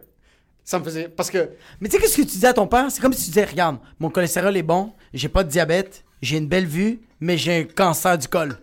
[0.66, 1.08] ça me faisait.
[1.08, 1.50] Parce que.
[1.80, 2.92] Mais tu sais, qu'est-ce que tu disais à ton père?
[2.92, 6.38] C'est comme si tu disais Regarde, mon cholestérol est bon, j'ai pas de diabète, j'ai
[6.38, 8.58] une belle vue, mais j'ai un cancer du col.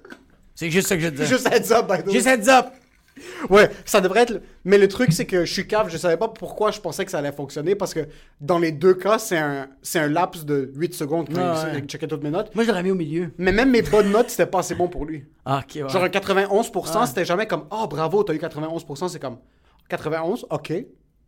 [0.54, 1.24] C'est juste ça que je disais.
[1.26, 2.12] Juste heads up, by the way.
[2.12, 2.66] Juste heads up.
[3.50, 4.40] Ouais, ça devrait être.
[4.64, 7.10] Mais le truc, c'est que je suis cave, je savais pas pourquoi je pensais que
[7.10, 8.00] ça allait fonctionner, parce que
[8.40, 11.78] dans les deux cas, c'est un, c'est un laps de 8 secondes quand il, ouais.
[11.78, 12.54] il checkait toutes mes notes.
[12.54, 13.30] Moi, je l'aurais mis au milieu.
[13.38, 15.24] Mais même mes bonnes notes, c'était pas assez bon pour lui.
[15.44, 15.88] Ah, ok, ouais.
[15.88, 17.06] Genre un 91%, Ouais.
[17.06, 19.38] c'était jamais comme Oh bravo, t'as eu 91%, c'est comme
[19.88, 20.72] 91, ok.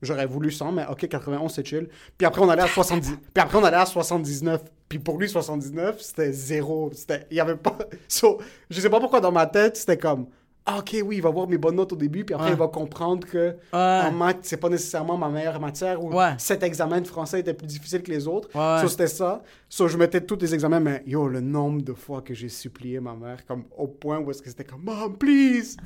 [0.03, 1.89] J'aurais voulu 100, mais ok, 91 c'est chill.
[2.17, 3.11] Puis après on allait à 70.
[3.35, 4.63] Puis après on allait à 79.
[4.89, 6.91] Puis pour lui 79, c'était zéro.
[6.95, 7.77] C'était, il y avait pas.
[8.09, 8.39] So,
[8.71, 10.27] je sais pas pourquoi dans ma tête c'était comme
[10.67, 12.53] ah, ok oui, il va voir mes bonnes notes au début, puis après Ouais.
[12.55, 16.35] il va comprendre que en maths c'est pas nécessairement ma meilleure matière ou Ouais.
[16.39, 18.49] cet examen de français était plus difficile que les autres.
[18.55, 18.83] Ouais.
[18.83, 19.43] So, c'était ça.
[19.69, 23.01] So, je mettais tous les examens, mais yo, le nombre de fois que j'ai supplié
[23.01, 25.77] ma mère, comme au point où est-ce que c'était comme, Mom, please!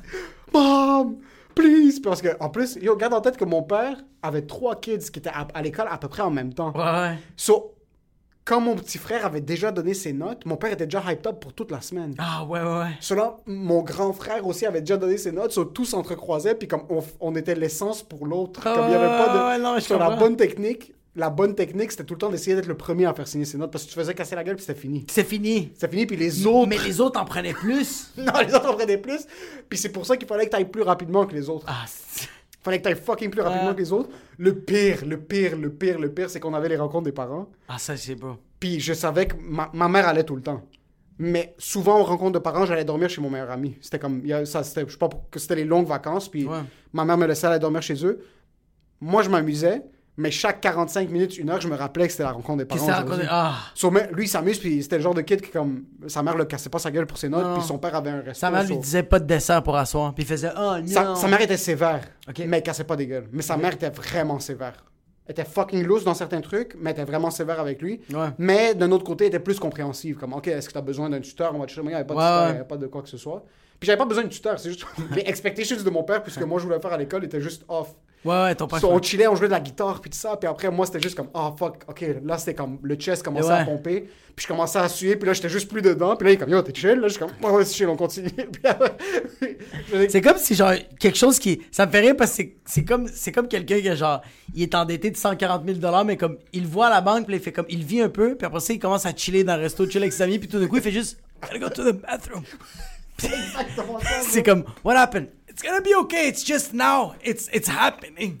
[0.53, 1.17] Mom,
[1.53, 1.99] please!
[2.01, 5.19] Parce que, en plus, yo, garde en tête que mon père avait trois kids qui
[5.19, 6.71] étaient à, à l'école à peu près en même temps.
[6.75, 7.17] Ouais, ouais.
[7.37, 7.74] So,
[8.45, 11.39] quand mon petit frère avait déjà donné ses notes, mon père était déjà hyped up
[11.39, 12.13] pour toute la semaine.
[12.19, 12.91] Ah, ouais, ouais, ouais.
[12.99, 16.83] Cela, mon grand frère aussi avait déjà donné ses notes, so, tous s'entrecroisaient, puis comme
[16.89, 18.61] on, on était l'essence pour l'autre.
[18.61, 19.47] Comme il y avait pas de.
[19.47, 22.55] ouais, non, je sur la bonne technique, la bonne technique, c'était tout le temps d'essayer
[22.55, 24.57] d'être le premier à faire signer ses notes, parce que tu faisais casser la gueule,
[24.57, 25.05] puis c'était fini.
[25.09, 25.71] C'est fini.
[25.73, 26.67] C'était fini, puis les autres.
[26.67, 28.11] Mais les autres en prenaient plus.
[28.17, 29.25] Non, les autres en prenaient plus.
[29.69, 31.65] Puis c'est pour ça qu'il fallait que tu ailles plus rapidement que les autres.
[31.67, 32.27] Ah, c'est-
[32.65, 33.75] fallait que tu ailles fucking plus rapidement Ouais.
[33.75, 34.09] que les autres.
[34.37, 37.47] Le pire, le pire, le pire, le pire, c'est qu'on avait les rencontres des parents.
[37.69, 38.35] ah ça, c'est beau.
[38.59, 40.61] Puis je savais que ma, ma mère allait tout le temps.
[41.17, 43.77] Mais souvent, aux rencontres de parents, j'allais dormir chez mon meilleur ami.
[43.79, 46.27] C'était comme, ça, c'était, je sais pas, que c'était les longues vacances.
[46.27, 46.59] Puis Ouais.
[46.91, 48.19] ma mère me laissait aller dormir chez eux.
[48.99, 49.81] moi, je m'amusais,
[50.17, 52.87] mais chaque 45 minutes, une heure, je me rappelais que c'était la rencontre des parents.
[53.29, 53.55] Ah!
[53.73, 56.37] So, mais lui, il s'amuse, puis c'était le genre de kid qui, comme, sa mère
[56.37, 58.33] le cassait pas sa gueule pour ses notes, puis son père avait un resto.
[58.39, 60.13] Sa mère lui disait pas de dessert pour asseoir.
[60.13, 60.87] Puis il faisait Oh non!
[60.87, 62.01] sa, sa mère était sévère,
[62.45, 63.27] mais elle cassait pas des gueules.
[63.31, 64.85] Mais sa mère était vraiment sévère.
[65.27, 67.99] Elle était fucking loose dans certains trucs, mais elle était vraiment sévère avec lui.
[68.13, 68.27] Ouais.
[68.37, 70.17] Mais d'un autre côté, elle était plus compréhensive.
[70.17, 71.51] Comme, OK, est-ce que tu as besoin d'un tuteur?
[71.55, 72.49] On va te il n'y avait pas de Ouais, tuteur, ouais.
[72.49, 73.43] il n'y avait pas de quoi que ce soit.
[73.79, 76.59] Puis j'avais pas besoin de tuteur, c'est juste les expectations de mon père, puisque moi
[76.59, 77.89] je voulais faire à l'école, étaient juste off.
[78.23, 78.79] Ouais, ouais, ton père.
[78.79, 80.35] So, on chillait, on jouait de la guitare, puis tout ça.
[80.35, 83.49] Puis après, moi, c'était juste comme, oh fuck, ok, là, c'était comme, le chest commençait
[83.49, 83.53] Ouais.
[83.59, 84.09] à pomper.
[84.35, 86.15] Puis je commençais à suer, puis là, j'étais juste plus dedans.
[86.15, 86.95] Puis là, il est comme, yo, t'es chill.
[86.99, 88.31] Là, je suis comme, ouais, ouais, c'est chill, on continue.
[90.09, 91.61] C'est comme si, genre, quelque chose qui.
[91.71, 94.21] Ça me fait rire parce que c'est- comme, comme quelqu'un qui, genre,
[94.55, 97.41] il est endetté de 140 000 mais comme, il voit à la banque, puis il
[97.41, 99.61] fait comme, il vit un peu, puis après ça, il commence à chiller dans le
[99.61, 101.91] resto, chiller avec ses amis, puis tout d'un coup, il fait juste, gotta go to
[101.91, 102.43] the bathroom.
[103.23, 105.29] Exactement ça, C'est comme, what happened?
[105.49, 108.39] It's gonna be okay, it's just now, it's, it's happening.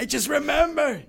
[0.00, 1.02] I just remember.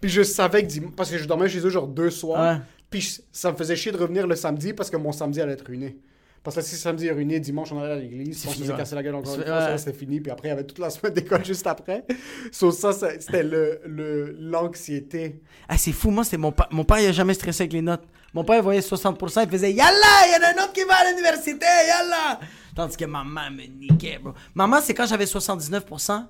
[0.00, 2.56] Puis je savais que, parce que je dormais chez eux genre deux soirs.
[2.58, 2.62] Ouais.
[2.90, 5.66] Puis ça me faisait chier de revenir le samedi parce que mon samedi allait être
[5.66, 5.96] ruiné.
[6.44, 8.94] Parce que si samedi est ruiné, dimanche on allait à l'église, on se faisait casser
[8.94, 9.78] la gueule encore une fois, ouais.
[9.78, 10.20] c'était fini.
[10.20, 12.04] Puis après, il y avait toute la semaine d'école juste après.
[12.52, 15.40] So, ça, ça- c'était le- le- l'anxiété.
[15.68, 17.80] Ah, c'est fou, moi, c'est mon, pa- mon père, il a jamais stressé avec les
[17.82, 18.04] notes.
[18.34, 19.92] Mon père, voyait 60%, il faisait Yalla,
[20.26, 22.40] il y en a un autre qui va à l'université, Yalla!
[22.74, 24.34] Tandis que maman me niquait, bro.
[24.54, 26.26] Maman, c'est quand j'avais 79%.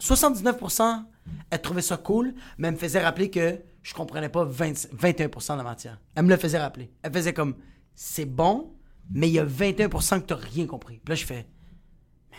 [0.00, 1.04] 79%,
[1.50, 5.52] elle trouvait ça cool, mais elle me faisait rappeler que je comprenais pas 20 21%
[5.52, 5.98] de la matière.
[6.14, 6.92] Elle me le faisait rappeler.
[7.02, 7.56] Elle faisait comme
[7.94, 8.72] c'est bon,
[9.12, 11.00] mais il y a 21% que t'as rien compris.
[11.06, 11.46] Là, je fais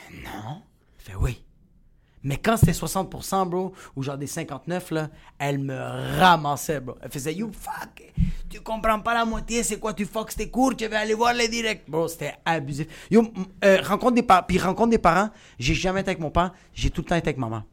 [0.09, 0.61] mais non.
[0.97, 1.43] Elle fait oui.
[2.23, 5.09] Mais quand c'était 60%, bro, ou genre des 59, là,
[5.39, 5.75] elle me
[6.19, 6.95] ramassait, bro.
[7.01, 8.03] Elle faisait, you fuck,
[8.51, 11.33] tu comprends pas la moitié, c'est quoi, tu fuck tes cours, tu vas aller voir
[11.33, 11.83] les directs.
[11.87, 12.87] Bro, c'était abusif.
[13.09, 13.23] Yo,
[13.63, 16.89] euh, rencontre des parents, puis rencontre des parents, j'ai jamais été avec mon père, j'ai
[16.89, 17.63] tout le temps été avec maman.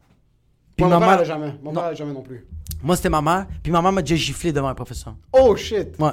[0.75, 1.53] Puis Moi, mon père jamais.
[1.61, 1.81] Mon Non.
[1.81, 2.45] père jamais non plus.
[2.81, 5.15] Moi, c'était ma mère, puis ma mère m'a déjà giflé devant un professeur.
[5.33, 5.99] Oh shit!
[5.99, 6.11] Ouais.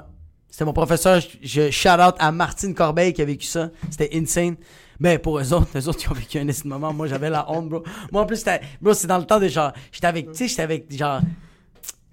[0.51, 1.21] C'était mon professeur.
[1.21, 3.71] Je, je shout out à Martine Corbeil qui a vécu ça.
[3.91, 4.57] C'était insane.
[4.99, 6.93] Mais pour eux autres, eux autres, ils ont vécu un instant moment.
[6.93, 7.83] Moi, j'avais la honte, bro.
[8.11, 10.49] Moi, en plus, c'était, bro, c'est dans le temps de genre, j'étais avec, tu sais,
[10.49, 11.21] j'étais avec, genre,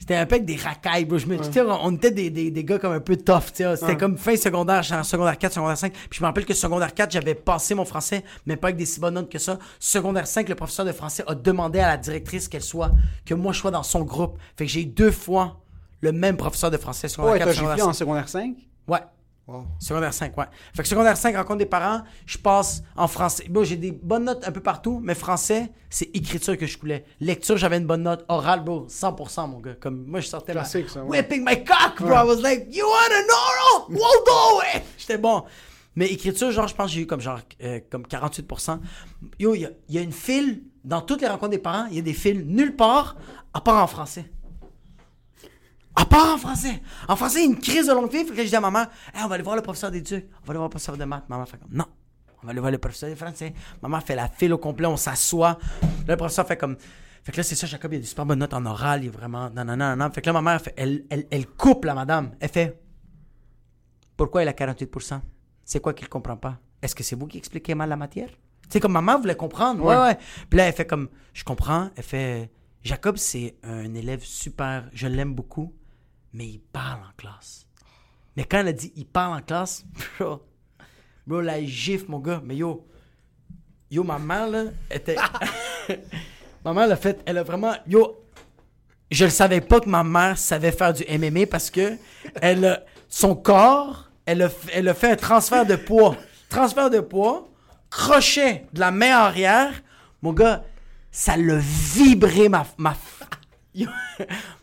[0.04, 1.18] c'était un peu avec des racailles, bro.
[1.18, 3.54] Je me, tu sais, on on était des, des, des gars comme un peu tough,
[3.56, 3.78] tu sais.
[3.78, 5.93] C'était comme fin secondaire, en secondaire 4, secondaire 5.
[5.93, 8.86] Puis je me rappelle que secondaire 4, j'avais passé mon français, mais pas avec des
[8.86, 9.58] si bonnes notes que ça.
[9.80, 12.91] Secondaire 5, le professeur de français a demandé à la directrice qu'elle soit,
[13.26, 14.38] que moi je sois dans son groupe.
[14.58, 15.62] Fait que j'ai eu deux fois
[16.01, 17.89] le même professeur de français, secondaire Ouais, 4, t'as secondaire giflé 5.
[17.89, 18.56] en secondaire 5?
[18.89, 18.99] Ouais.
[19.45, 19.65] Wow.
[19.77, 20.45] Secondaire 5, ouais.
[20.73, 23.45] Fait que secondaire 5, rencontre des parents, je passe en français.
[23.49, 27.03] Bon, j'ai des bonnes notes un peu partout, mais français, c'est écriture que je coulais.
[27.19, 28.23] Lecture, j'avais une bonne note.
[28.29, 29.75] Oral, bro, 100%, mon gars.
[29.75, 31.19] Comme moi, je sortais ça, ouais.
[31.19, 32.15] Whipping my cock, bro.
[32.15, 33.85] I was like, you wanna know?
[33.89, 34.83] We'll do it!
[34.97, 35.43] J'étais bon.
[35.97, 38.79] Mais écriture, genre, je pense que j'ai eu comme genre euh, comme 48%.
[39.39, 41.99] Yo, il y y a une file, dans toutes les rencontres des parents, il y
[41.99, 43.17] a des files nulle part,
[43.53, 44.31] à part en français.
[45.95, 46.81] À part en français.
[47.07, 48.25] En français, une crise de longue fille.
[48.25, 50.25] Fait que je dis à maman, Hey, on va aller voir le professeur d'éduc.
[50.41, 51.27] On va aller voir le professeur de maths.
[51.29, 51.85] Maman fait comme, non.
[52.41, 53.53] On va aller voir le professeur de français.
[53.81, 55.57] Maman fait la file au complet, on s'assoit.
[55.81, 56.75] Là, le professeur fait comme,
[57.23, 59.07] fait que là, c'est ça, Jacob, il a des super bonnes notes en oral, il
[59.07, 60.11] est vraiment, non, non, non, non.
[60.11, 62.31] Fait que là, ma mère, fait, elle, elle, elle coupe la madame.
[62.41, 62.81] Elle fait,
[64.17, 65.21] pourquoi il a 48%?
[65.63, 66.59] C'est quoi qu'il comprend pas?
[66.81, 68.29] Est-ce que c'est vous qui expliquez mal la matière?
[68.69, 69.81] Sais, comme maman voulait comprendre.
[69.85, 70.17] Ouais, ouais.
[70.49, 71.91] Puis là, elle fait comme, je comprends.
[71.95, 75.73] Elle fait, Jacob, c'est un élève super, je l'aime beaucoup,
[76.34, 77.67] mais il parle en classe.
[78.36, 79.86] Mais quand elle a dit, il parle en classe,
[80.19, 80.41] bro,
[81.27, 82.41] bro, la gifle, mon gars.
[82.43, 82.88] Mais yo,
[83.91, 85.15] yo, ma mère, là, était.
[86.65, 87.75] ma mère, l'a fait, elle a vraiment.
[87.88, 88.25] Yo,
[89.11, 91.97] je ne savais pas que ma mère savait faire du MMA parce que
[92.41, 96.17] elle son corps, elle a, elle fait un transfert de poids.
[96.49, 97.47] Transfert de poids,
[97.91, 99.73] crochet de la main arrière.
[100.23, 100.63] Mon gars,
[101.11, 102.95] ça l'a vibré ma, ma,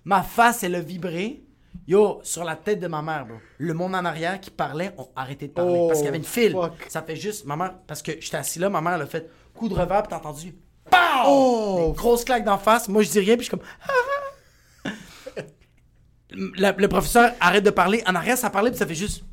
[0.04, 1.44] ma face, elle a vibré.
[1.90, 3.34] Yo, sur la tête de ma mère, bro.
[3.58, 5.74] Le monde en arrière qui parlait ont arrêté de parler.
[5.76, 6.52] Oh, parce qu'il y avait une file.
[6.52, 6.86] fuck.
[6.88, 9.28] Ça fait juste, ma mère, parce que j'étais assis là, ma mère, elle a fait
[9.54, 10.54] coup de revers, puis t'as entendu.
[10.88, 10.96] Pow!
[11.26, 11.86] Oh!
[11.88, 12.88] Des grosses claques d'en face.
[12.88, 13.66] Moi, je dis rien, puis je suis comme.
[16.58, 18.04] La- le professeur arrête de parler.
[18.06, 19.24] En arrière, ça parlait, puis ça fait juste.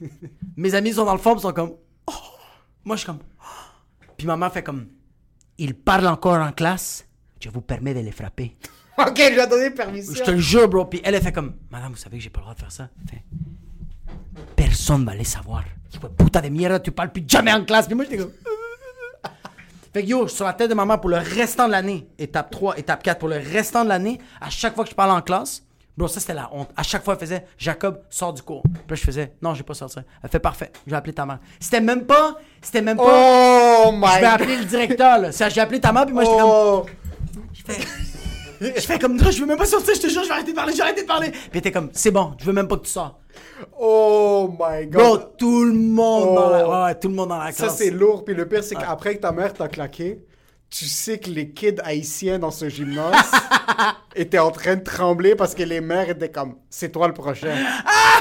[0.56, 1.74] Mes amis sont dans le fond, puis sont comme.
[2.06, 2.12] Oh!
[2.84, 3.20] Moi, je suis comme.
[3.38, 3.44] Oh!
[4.16, 4.88] Puis maman fait comme.
[5.58, 7.06] Il parle encore en classe?
[7.38, 8.56] Je vous permets de les frapper.
[9.06, 10.14] Ok, je lui ai donné permission.
[10.14, 10.86] Je te le jure, bro.
[10.86, 11.54] Puis elle, elle fait comme.
[11.70, 12.88] Madame, vous savez que j'ai pas le droit de faire ça.
[13.10, 13.22] Fait,
[14.54, 15.64] Personne va les savoir.
[15.92, 17.86] Hijo de puta de mierda, tu parles plus jamais en classe.
[17.86, 18.32] Puis moi, j'étais comme.
[19.92, 22.78] Fait que yo, sur la tête de maman pour le restant de l'année, étape 3,
[22.78, 25.62] étape 4, pour le restant de l'année, à chaque fois que je parlais en classe,
[25.96, 26.68] bro, ça c'était la honte.
[26.76, 28.62] À chaque fois, elle faisait Jacob, sors du cours.
[28.62, 30.02] Puis là, je faisais Non, je vais pas sortir.
[30.22, 31.38] Elle fait parfait, je vais appeler ta mère.
[31.58, 32.36] C'était même pas.
[32.60, 33.04] C'était même pas.
[33.86, 35.30] Oh my je vais appeler le directeur, là.
[35.30, 36.50] J'ai appelé ta mère, puis moi, j'étais comme.
[36.50, 36.86] Oh!
[37.54, 37.80] Je fais,
[38.60, 40.52] Je fais comme, non, je veux même pas sortir, je te jure, je vais arrêter
[40.52, 41.30] de parler, je vais arrêter de parler.
[41.50, 43.18] Puis était comme, c'est bon, je veux même pas que tu sors.
[43.78, 45.02] Oh my god.
[45.02, 46.84] Bro, tout le monde dans la, Oh.
[46.84, 47.76] ouais, tout le monde dans la Ça, classe.
[47.78, 48.24] c'est lourd.
[48.24, 50.24] Puis le pire, c'est qu'après que ta mère t'a claqué,
[50.70, 53.30] tu sais que les kids haïtiens dans ce gymnase
[54.16, 57.54] étaient en train de trembler parce que les mères étaient comme c'est toi le prochain.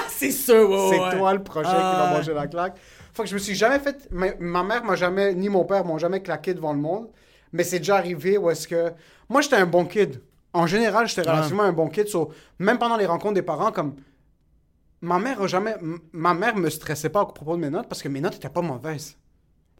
[0.10, 1.18] C'est sûr, ouais, c'est ouais.
[1.18, 2.18] toi le prochain qui Ah, va ouais.
[2.18, 2.76] manger la claque.
[3.14, 4.08] Fait que je me suis jamais fait.
[4.12, 7.08] Ma, ma mère m'a jamais, ni mon père m'ont jamais claqué devant le monde.
[7.56, 8.92] Mais c'est déjà arrivé où est-ce que.
[9.30, 10.22] Moi, j'étais un bon kid.
[10.54, 12.08] En général, j'étais relativement un bon kid.
[12.08, 13.96] so, même pendant les rencontres des parents, comme.
[15.02, 15.76] Ma mère a jamais.
[16.12, 18.50] Ma mère me stressait pas à propos de mes notes parce que mes notes étaient
[18.50, 19.16] pas mauvaises.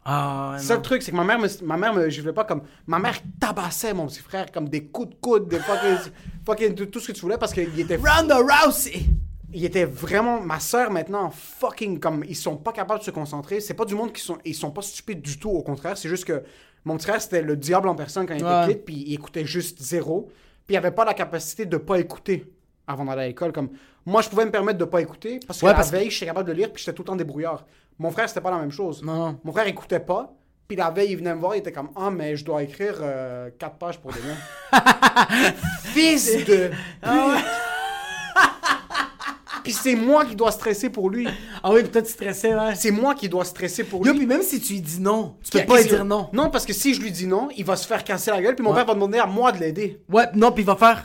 [0.04, 0.80] Ah, ouais, C'est ça non.
[0.80, 2.62] le truc, c'est que ma mère me, ma mère me giflait pas comme.
[2.86, 6.12] Ma mère tabassait mon petit frère comme des coups de coude, des fucking,
[6.46, 9.04] fucking tout, tout ce que tu voulais parce qu'il était Ronda Rousey.
[9.52, 13.60] il était vraiment ma soeur maintenant fucking comme ils sont pas capables de se concentrer
[13.60, 16.08] c'est pas du monde qui sont ils sont pas stupides du tout au contraire c'est
[16.08, 16.42] juste que
[16.86, 18.64] mon petit frère c'était le diable en personne quand il Ouais.
[18.64, 20.28] était kid puis il écoutait juste zéro.
[20.66, 22.50] Puis il avait pas la capacité de pas écouter
[22.86, 23.52] avant d'aller à l'école.
[23.52, 23.68] Comme
[24.06, 26.10] moi je pouvais me permettre de pas écouter parce que Ouais, la parce que- veille
[26.10, 27.66] j'étais capable de lire puis j'étais tout le temps débrouillard.
[27.98, 29.02] Mon frère c'était pas la même chose.
[29.02, 30.32] Non, mon frère écoutait pas
[30.68, 32.96] puis la veille il venait me voir il était comme ah mais je dois écrire
[33.00, 34.36] euh, quatre pages pour demain
[35.94, 36.70] fils de
[37.02, 37.38] Ah
[39.66, 41.26] puis c'est moi qui dois stresser pour lui.
[41.60, 42.76] Ah oui, peut-être tu stressais, ouais.
[42.76, 44.18] C'est moi qui dois stresser pour Yo, lui.
[44.20, 46.28] puis même si tu lui dis non, tu peux pas lui dire non.
[46.32, 48.54] Non, parce que si je lui dis non, il va se faire casser la gueule,
[48.54, 48.76] puis mon Ouais.
[48.76, 50.00] père va demander à moi de l'aider.
[50.08, 51.04] Ouais, non, puis il va faire.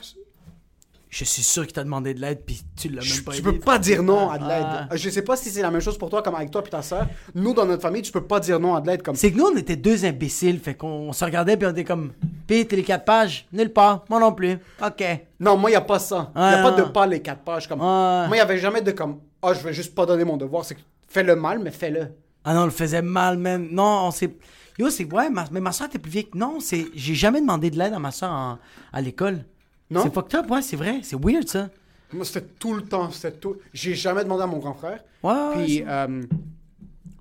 [1.11, 3.39] Je suis sûr qu'il t'a demandé de l'aide, puis tu l'as Je- même pas Tu
[3.39, 3.51] aidé.
[3.51, 4.65] peux pas dire non à de l'aide.
[4.65, 4.87] Ah.
[4.95, 6.81] Je sais pas si c'est la même chose pour toi, comme avec toi puis ta
[6.81, 7.05] soeur.
[7.35, 9.37] Nous, dans notre famille, tu peux pas dire non à de l'aide comme C'est que
[9.37, 12.13] nous, on était deux imbéciles, fait qu'on on se regardait, puis on était comme.
[12.47, 14.57] T'es les quatre pages, nulle part, moi non plus.
[14.81, 15.03] Ok.
[15.37, 16.31] Non, moi, il a pas ça.
[16.33, 16.89] Il y a pas de ouais.
[16.93, 17.67] pas les quatre pages.
[17.67, 17.79] Comme...
[17.81, 17.85] Ouais.
[17.85, 20.63] Moi, il y avait jamais de comme, ah, je vais juste pas donner mon devoir.
[20.63, 22.07] C'est que fais le mal, mais fais-le.
[22.45, 23.67] Ah non, on le faisait mal, man.
[23.69, 24.33] Non, on s'est.
[24.79, 25.11] Yo, c'est.
[25.13, 25.43] Ouais, ma...
[25.51, 26.37] mais ma soeur était plus vieille que.
[26.37, 26.85] Non, c'est.
[26.95, 28.57] J'ai jamais demandé de l'aide à ma soeur en-
[28.93, 29.43] à l'école.
[29.91, 30.01] Non?
[30.03, 31.01] C'est fucked up, ouais, c'est vrai.
[31.03, 31.69] C'est weird, ça.
[32.13, 33.11] Moi, c'était tout le temps.
[33.11, 33.57] C'était tout.
[33.73, 35.03] J'ai jamais demandé à mon grand frère.
[35.21, 36.23] Ouais, Puis, euh,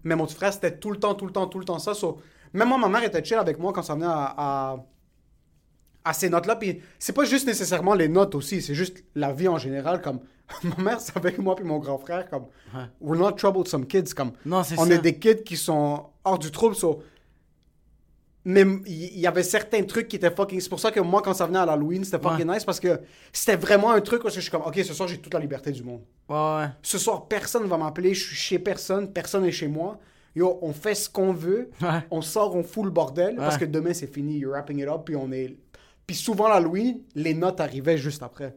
[0.05, 1.95] mais mon petit frère, c'était tout le temps, tout le temps, tout le temps ça.
[1.95, 2.19] So,
[2.53, 4.77] même moi, ma mère était chill avec moi quand ça venait à, à,
[6.05, 6.57] à ces notes-là.
[6.57, 10.01] Puis, c'est pas juste nécessairement les notes aussi, c'est juste la vie en général.
[10.01, 10.21] Comme,
[10.65, 12.47] ma mère savait que moi puis mon grand frère, comme,
[13.01, 14.15] we're not troublesome kids.
[14.15, 14.95] Comme, Non, c'est on ça.
[14.95, 16.75] est des kids qui sont hors du trouble.
[16.75, 17.03] So,
[18.45, 20.61] mais il y, y avait certains trucs qui étaient fucking.
[20.61, 22.55] C'est pour ça que moi, quand ça venait à l'Halloween, c'était fucking Ouais.
[22.55, 23.01] nice parce que
[23.33, 25.71] c'était vraiment un truc où je suis comme, ok, ce soir, j'ai toute la liberté
[25.73, 26.01] du monde.
[26.29, 26.67] Ouais, ouais.
[26.83, 29.99] Ce soir, personne va m'appeler, je suis chez personne, personne est chez moi.
[30.35, 31.89] Yo, on fait ce qu'on veut, Ouais.
[32.11, 35.03] on sort, on fout le bordel, parce que demain c'est fini, you're wrapping it up,
[35.05, 35.57] puis on est...
[36.07, 38.55] Puis souvent, l'Halloween, les notes arrivaient juste après.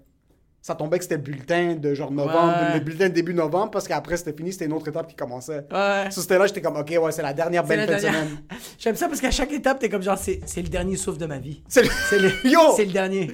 [0.65, 2.73] Ça tombait que c'était le bulletin de genre novembre, Ouais.
[2.75, 5.67] le bulletin de début novembre, parce qu'après c'était fini, c'était une autre étape qui commençait.
[5.69, 6.07] Ouais.
[6.09, 8.37] C'était là, j'étais comme, ok, ouais, c'est la dernière belle fin de semaine.
[8.79, 11.37] J'aime ça parce qu'à chaque étape, t'es comme genre, c'est le dernier souffle de ma
[11.37, 11.61] vie.
[11.67, 11.89] C'est le...
[12.17, 12.59] Le, Yo!
[12.77, 13.29] c'est le dernier.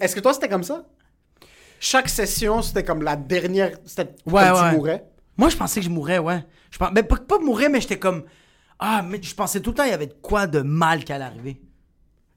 [0.00, 0.86] Est-ce que toi, c'était comme ça?
[1.78, 3.72] Chaque session, c'était comme la dernière...
[3.84, 4.70] C'était Ouais, comme ouais.
[4.70, 5.04] tu mourais?
[5.36, 6.42] Moi, je pensais que je mourrais, ouais.
[6.70, 8.24] Je mais pas, pas mourir, mais j'étais comme.
[8.78, 11.12] Ah, mais je pensais tout le temps il y avait de quoi de mal qui
[11.12, 11.60] allait arriver.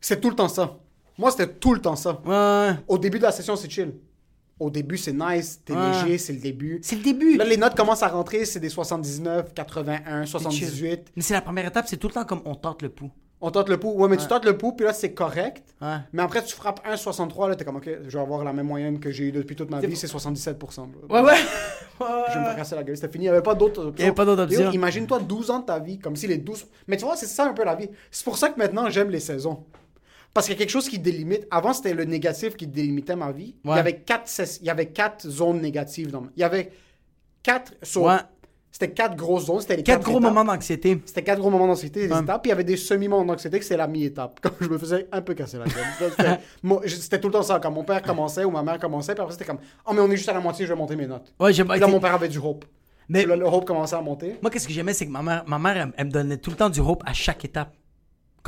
[0.01, 0.77] C'est tout le temps ça.
[1.17, 2.21] Moi, c'était tout le temps ça.
[2.25, 2.75] Ouais.
[2.87, 3.93] Au début de la session, c'est chill.
[4.59, 5.91] Au début, c'est nice, t'es Ouais.
[6.03, 6.79] léger, c'est le début.
[6.81, 7.37] C'est le début.
[7.37, 10.69] Là, les notes commencent à rentrer, c'est des 79, 81, C'est 78.
[10.71, 10.99] chill.
[11.15, 13.11] Mais c'est la première étape, c'est tout le temps comme on tente le pouls.
[13.39, 13.91] On tente le pouls.
[13.91, 15.63] Ouais, mais tu tentes le pouls, puis là, c'est correct.
[15.79, 15.97] Ouais.
[16.11, 18.99] Mais après, tu frappes 1,63, là, t'es comme, OK, je vais avoir la même moyenne
[18.99, 20.69] que j'ai eu depuis toute ma vie, c'est 77 bro.
[21.09, 21.35] Ouais, ouais.
[21.99, 23.25] Je vais me casser la gueule, c'était fini.
[23.25, 23.93] Il n'y avait pas d'autres.
[23.97, 24.71] Il y avait pas d'autres options.
[24.71, 26.65] Imagine-toi 12 ans de ta vie, comme si les 12...
[26.87, 27.89] Mais tu vois, c'est ça un peu la vie.
[28.11, 29.63] C'est pour ça que maintenant, j'aime les saisons.
[30.37, 31.47] Parce qu'il y a quelque chose qui délimite.
[31.49, 33.55] Avant, c'était le négatif qui délimitait ma vie.
[33.65, 36.11] Il, y avait quatre, ses- il y avait quatre zones négatives.
[36.11, 36.21] Dans...
[36.21, 36.71] ma- Il y avait
[37.41, 37.73] quatre...
[37.95, 38.17] Ouais.
[38.71, 39.61] C'était quatre grosses zones.
[39.61, 40.33] C'était les Quatre quatre gros étapes.
[40.33, 41.01] moments d'anxiété.
[41.05, 42.21] C'était quatre gros moments d'anxiété, des Ouais.
[42.21, 42.43] étapes.
[42.43, 44.39] Puis il y avait des semi-moments d'anxiété que c'est la mi-étape.
[44.43, 46.79] Comme je me faisais un peu casser la gueule.
[46.87, 47.59] C'était tout le temps ça.
[47.59, 49.57] Quand mon père commençait ou ma mère commençait, puis après c'était comme
[49.87, 51.33] Oh, mais on est juste à la moitié, je vais monter mes notes.
[51.39, 52.65] Ouais, Puis là, mon père avait du hope.
[53.09, 54.35] Mais Puis là, le hope commençait à monter.
[54.41, 56.49] moi, qu'est-ce que j'aimais, c'est que ma mère, ma mère elle, elle me donnait tout
[56.51, 57.73] le temps du hope à chaque étape.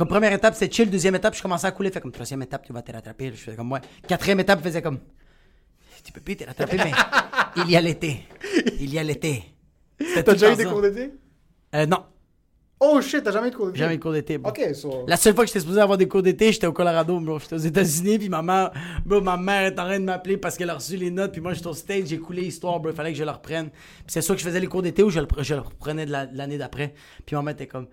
[0.00, 0.88] Comme première étape, c'était chill.
[0.88, 1.90] Deuxième étape, je commençais à couler.
[1.90, 3.32] Fait comme troisième étape, tu vas te rattraper.
[3.34, 3.80] Je faisais comme ouais.
[4.08, 4.98] Quatrième étape, je faisais comme.
[6.02, 6.92] Tu peux plus te rattraper, mais
[7.66, 8.24] il y a l'été.
[8.80, 9.44] Il y a l'été.
[10.14, 11.12] T'as déjà eu des cours d'été?
[11.74, 11.98] Euh, non,
[12.80, 13.78] Oh shit, t'as jamais eu de cours d'été?
[13.78, 14.38] Jamais eu de cours d'été.
[14.42, 15.04] Ok, so.
[15.06, 17.38] La seule fois que j'étais supposé avoir des cours d'été, j'étais au Colorado, bro.
[17.38, 18.70] J'étais aux États-Unis, puis ma mère,
[19.04, 21.42] bro, ma mère est en train de m'appeler parce qu'elle a reçu les notes, puis
[21.42, 22.90] moi j'étais au stage, j'ai coulé l'histoire, bro.
[22.90, 23.68] Il fallait que je le reprenne.
[23.68, 26.06] Puis c'est sûr que je faisais les cours d'été ou je le, je le reprenais
[26.06, 26.94] de la- de l'année d'après.
[27.26, 27.86] Puis ma mère était comme,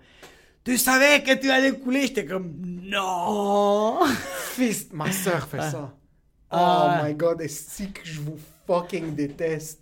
[0.72, 2.02] tu savais que tu allais couler?
[2.08, 2.52] J'étais comme,
[2.82, 4.00] non!
[4.54, 5.92] Fils, ma soeur fait ça.
[6.50, 7.02] Oh Ah.
[7.04, 9.80] my god, est-ce que je vous fucking déteste?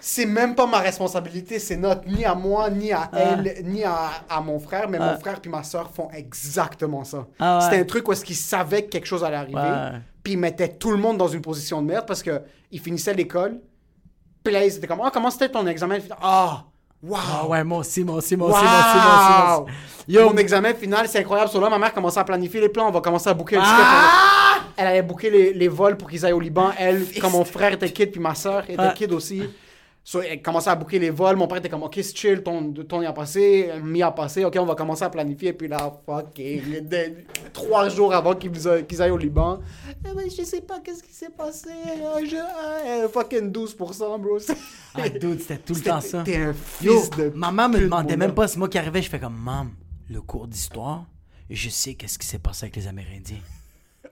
[0.00, 3.18] c'est même pas ma responsabilité, c'est notre ni à moi, ni à Ah.
[3.18, 7.26] elle, ni à, à mon frère, mais mon frère puis ma soeur font exactement ça.
[7.40, 7.64] Ah ouais.
[7.64, 9.98] C'était un truc où est-ce qu'ils savaient que quelque chose allait arriver, Ouais.
[10.22, 13.14] puis ils mettaient tout le monde dans une position de merde parce que ils finissaient
[13.14, 13.60] l'école,
[14.42, 15.98] puis là ils étaient comme, ah, comment c'était ton examen?
[16.20, 16.64] Ah,
[17.06, 17.18] wow!
[17.42, 19.66] Ah ouais, moi aussi, moi aussi, moi aussi, moi aussi, moi aussi, moi Wow!
[20.06, 21.50] Yo, Mon examen final, c'est incroyable.
[21.50, 22.88] Sur là, ma mère commençait à planifier les plans.
[22.88, 23.62] On va commencer à booker le.
[23.64, 24.60] Ah!
[24.76, 26.72] Elle allait booker les, les vols pour qu'ils aillent au Liban.
[26.78, 28.92] Elle, comme mon frère était kid, puis ma soeur était Ouais.
[28.94, 29.42] kid aussi.
[30.06, 31.34] So, elle commençait à booker les vols.
[31.36, 34.44] Mon père était comme, OK, c'est chill, ton, ton y a passé, mi a passé.
[34.44, 35.54] OK, on va commencer à planifier.
[35.54, 37.14] Puis là, de-
[37.54, 38.52] trois jours avant qu'ils
[38.86, 39.60] qu'ils aillent au Liban.
[39.88, 41.70] Eh ben, je sais pas qu'est-ce qui s'est passé.
[42.04, 42.36] Ah, Je,
[43.06, 44.36] eh, fucking 12%, bro.
[44.94, 46.22] Ah, dude, c'était tout le temps ça.
[46.22, 47.32] T'es un Yo, fils de.
[47.34, 49.70] maman me demandait même pas, c'est moi qui arrivais, je fais comme, maman,
[50.10, 51.06] le cours d'histoire,
[51.48, 53.40] je sais qu'est-ce qui s'est passé avec les Amérindiens.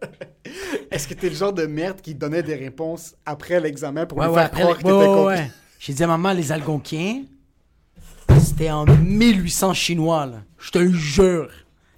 [0.90, 4.26] Est-ce que t'es le genre de merde qui donnait des réponses après l'examen pour Ouais,
[4.26, 5.50] lui ouais, faire croire que t'étais ouais.
[5.84, 7.24] J'ai dit à maman, les Algonquiens,
[8.40, 10.36] c'était en 1800 chinois, là.
[10.60, 11.48] Je te le jure.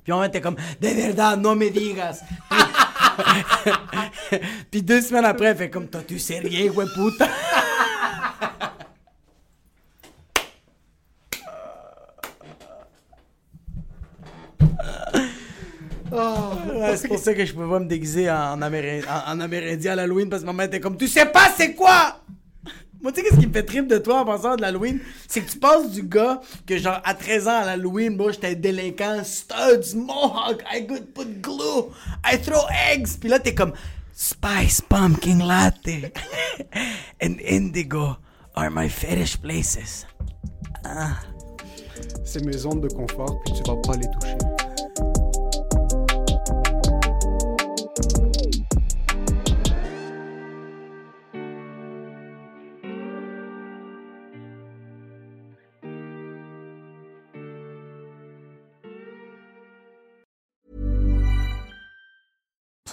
[0.03, 2.23] Puis maman était comme, de verdad, no me digas.
[4.71, 7.29] Puis deux semaines après, elle fait comme, toi, tu sais rien, ouais, puta.
[16.13, 19.93] Ouais, c'est pour ça que je peux pas me déguiser en, Amérin- en- en Amérindien
[19.93, 22.21] à l'Halloween parce que maman était comme Tu sais pas c'est quoi?
[23.05, 24.99] Moi tu sais qu'est-ce qui me fait trip de toi en pensant de l'Halloween?
[25.29, 28.55] C'est que tu passes du gars que genre à 13 ans à l'Halloween, moi j'étais
[28.55, 31.93] délinquant, studs, mohawk, I could put glue,
[32.25, 33.75] I throw eggs, puis là t'es comme
[34.15, 36.15] Spice pumpkin latte
[37.23, 38.17] and indigo
[38.57, 40.07] are my fetish places.
[42.25, 44.74] C'est mes zones de confort, puis tu vas pas les toucher.